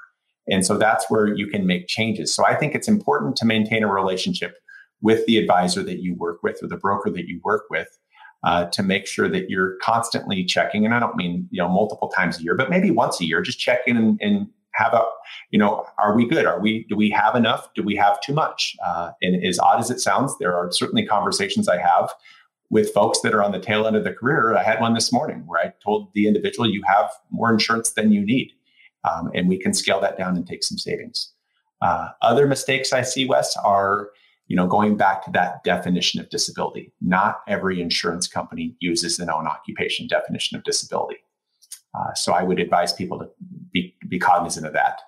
[0.49, 2.35] And so that's where you can make changes.
[2.35, 4.57] So I think it's important to maintain a relationship
[5.03, 7.99] with the advisor that you work with or the broker that you work with
[8.43, 10.87] uh, to make sure that you're constantly checking.
[10.87, 13.43] And I don't mean you know multiple times a year, but maybe once a year,
[13.43, 15.03] just check in and, and have a,
[15.51, 16.47] you know, are we good?
[16.47, 17.69] Are we, do we have enough?
[17.75, 18.77] Do we have too much?
[18.85, 22.13] Uh, and as odd as it sounds, there are certainly conversations I have
[22.71, 24.57] with folks that are on the tail end of the career.
[24.57, 28.13] I had one this morning where I told the individual, you have more insurance than
[28.13, 28.53] you need.
[29.05, 31.33] Um, and we can scale that down and take some savings.
[31.81, 34.11] Uh, other mistakes I see, Wes, are
[34.51, 36.93] you know going back to that definition of disability.
[37.01, 41.19] Not every insurance company uses an own occupation definition of disability.
[41.95, 43.29] Uh, so I would advise people to
[43.73, 45.01] be, be cognizant of that.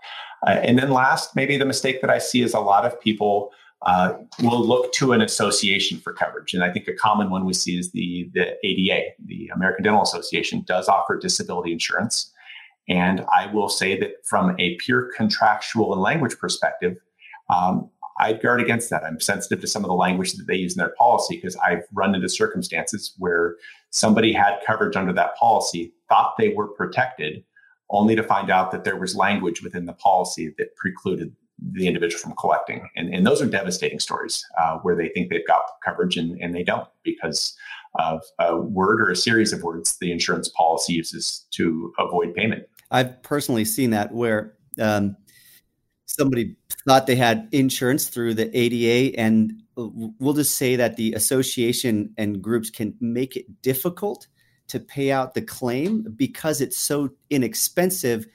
[0.47, 3.53] Uh, and then last, maybe the mistake that I see is a lot of people
[3.83, 6.55] uh, will look to an association for coverage.
[6.55, 10.03] And I think a common one we see is the, the ADA, the American Dental
[10.03, 12.33] Association, does offer disability insurance.
[12.89, 16.97] And I will say that from a pure contractual and language perspective,
[17.49, 19.05] um, I'd guard against that.
[19.05, 21.85] I'm sensitive to some of the language that they use in their policy because I've
[21.93, 23.57] run into circumstances where
[23.91, 27.43] somebody had coverage under that policy, thought they were protected,
[27.89, 31.35] only to find out that there was language within the policy that precluded
[31.73, 32.87] the individual from collecting.
[32.97, 36.55] And, and those are devastating stories uh, where they think they've got coverage and, and
[36.55, 37.57] they don't because
[37.99, 42.65] of a word or a series of words the insurance policy uses to avoid payment.
[42.91, 45.17] I've personally seen that where um,
[46.05, 46.57] somebody
[46.87, 52.43] thought they had insurance through the ADA, and we'll just say that the association and
[52.43, 54.27] groups can make it difficult
[54.69, 58.27] to pay out the claim because it's so inexpensive.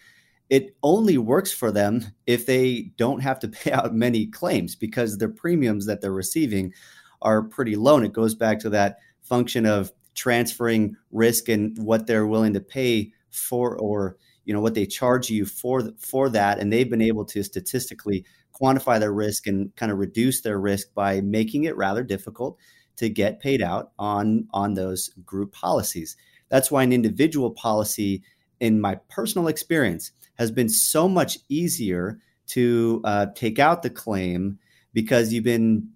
[0.50, 5.18] It only works for them if they don't have to pay out many claims because
[5.18, 6.74] the premiums that they're receiving
[7.22, 7.98] are pretty low.
[7.98, 12.60] And it goes back to that function of transferring risk and what they're willing to
[12.60, 17.02] pay for or you know what they charge you for for that and they've been
[17.02, 18.26] able to statistically
[18.60, 22.58] quantify their risk and kind of reduce their risk by making it rather difficult
[22.98, 26.18] to get paid out on on those group policies.
[26.50, 28.24] That's why an individual policy
[28.60, 34.58] in my personal experience has been so much easier to uh, take out the claim
[34.94, 35.90] because you've been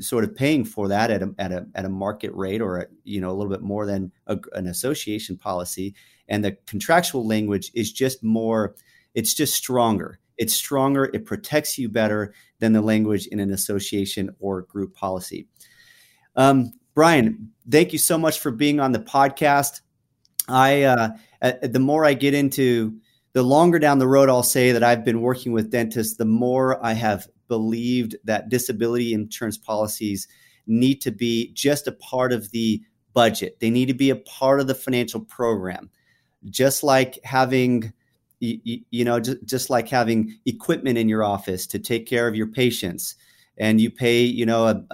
[0.00, 2.86] sort of paying for that at a, at a, at a market rate or a,
[3.04, 5.94] you know a little bit more than a, an association policy.
[6.28, 8.74] And the contractual language is just more
[9.14, 10.18] it's just stronger.
[10.36, 11.10] It's stronger.
[11.12, 15.46] It protects you better than the language in an association or group policy
[16.38, 19.82] um, brian thank you so much for being on the podcast
[20.48, 21.10] i uh,
[21.62, 22.98] the more i get into
[23.34, 26.82] the longer down the road i'll say that i've been working with dentists the more
[26.84, 30.26] i have believed that disability insurance policies
[30.66, 32.82] need to be just a part of the
[33.18, 33.58] budget.
[33.58, 35.90] They need to be a part of the financial program,
[36.50, 37.92] just like having
[38.38, 42.36] you, you know just, just like having equipment in your office to take care of
[42.36, 43.16] your patients
[43.58, 44.84] and you pay you know a,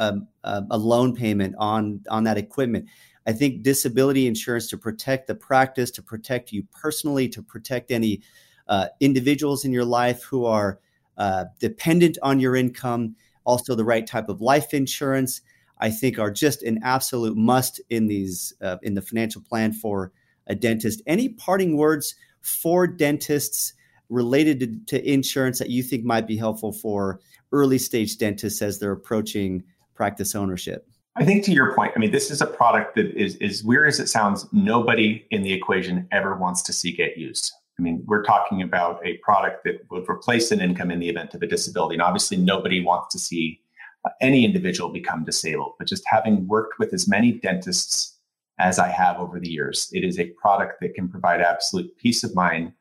[0.44, 2.86] a, a loan payment on on that equipment
[3.26, 8.20] i think disability insurance to protect the practice to protect you personally to protect any
[8.68, 10.78] uh, individuals in your life who are
[11.16, 15.40] uh, dependent on your income, also the right type of life insurance.
[15.78, 20.12] I think are just an absolute must in these uh, in the financial plan for
[20.46, 21.02] a dentist.
[21.06, 23.74] Any parting words for dentists
[24.08, 27.20] related to, to, insurance that you think might be helpful for
[27.52, 29.62] early stage dentists as they're approaching
[29.94, 30.88] practice ownership?
[31.16, 33.88] I think to your point, I mean, this is a product that is as weird
[33.88, 34.46] as it sounds.
[34.52, 37.52] Nobody in the equation ever wants to see get used.
[37.78, 41.34] I mean, we're talking about a product that would replace an income in the event
[41.34, 41.94] of a disability.
[41.94, 43.60] And obviously, nobody wants to see
[44.04, 45.74] uh, any individual become disabled.
[45.78, 48.18] But just having worked with as many dentists
[48.58, 52.22] as I have over the years, it is a product that can provide absolute peace
[52.22, 52.72] of mind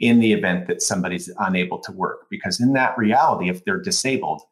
[0.00, 2.26] in the event that somebody's unable to work.
[2.30, 4.42] Because in that reality, if they're disabled,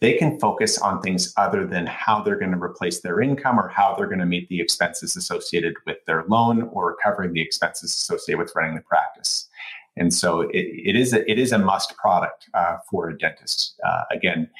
[0.00, 3.68] they can focus on things other than how they're going to replace their income or
[3.68, 7.92] how they're going to meet the expenses associated with their loan or covering the expenses
[7.92, 9.48] associated with running the practice.
[9.96, 13.80] And so it, it is a, it is a must product uh, for a dentist.
[13.86, 14.50] Uh, again,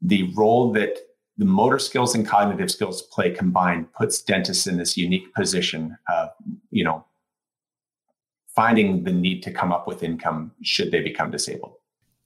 [0.00, 0.98] the role that
[1.38, 6.28] the motor skills and cognitive skills play combined puts dentists in this unique position of,
[6.70, 7.04] you know,
[8.54, 11.74] finding the need to come up with income should they become disabled.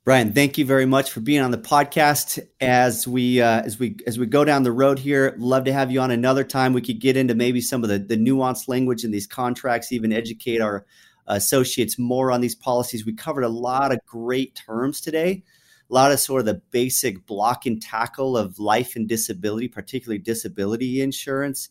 [0.04, 2.38] Brian, thank you very much for being on the podcast.
[2.60, 5.90] As we uh, as we as we go down the road here, love to have
[5.90, 6.72] you on another time.
[6.72, 10.12] We could get into maybe some of the the nuanced language in these contracts, even
[10.12, 10.86] educate our
[11.26, 13.04] associates more on these policies.
[13.04, 15.42] We covered a lot of great terms today,
[15.90, 20.18] a lot of sort of the basic block and tackle of life and disability, particularly
[20.18, 21.68] disability insurance.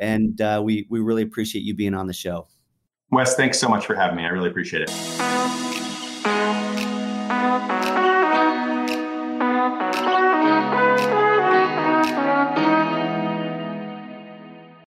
[0.00, 2.48] And uh, we we really appreciate you being on the show.
[3.10, 4.24] Wes, thanks so much for having me.
[4.24, 5.67] I really appreciate it.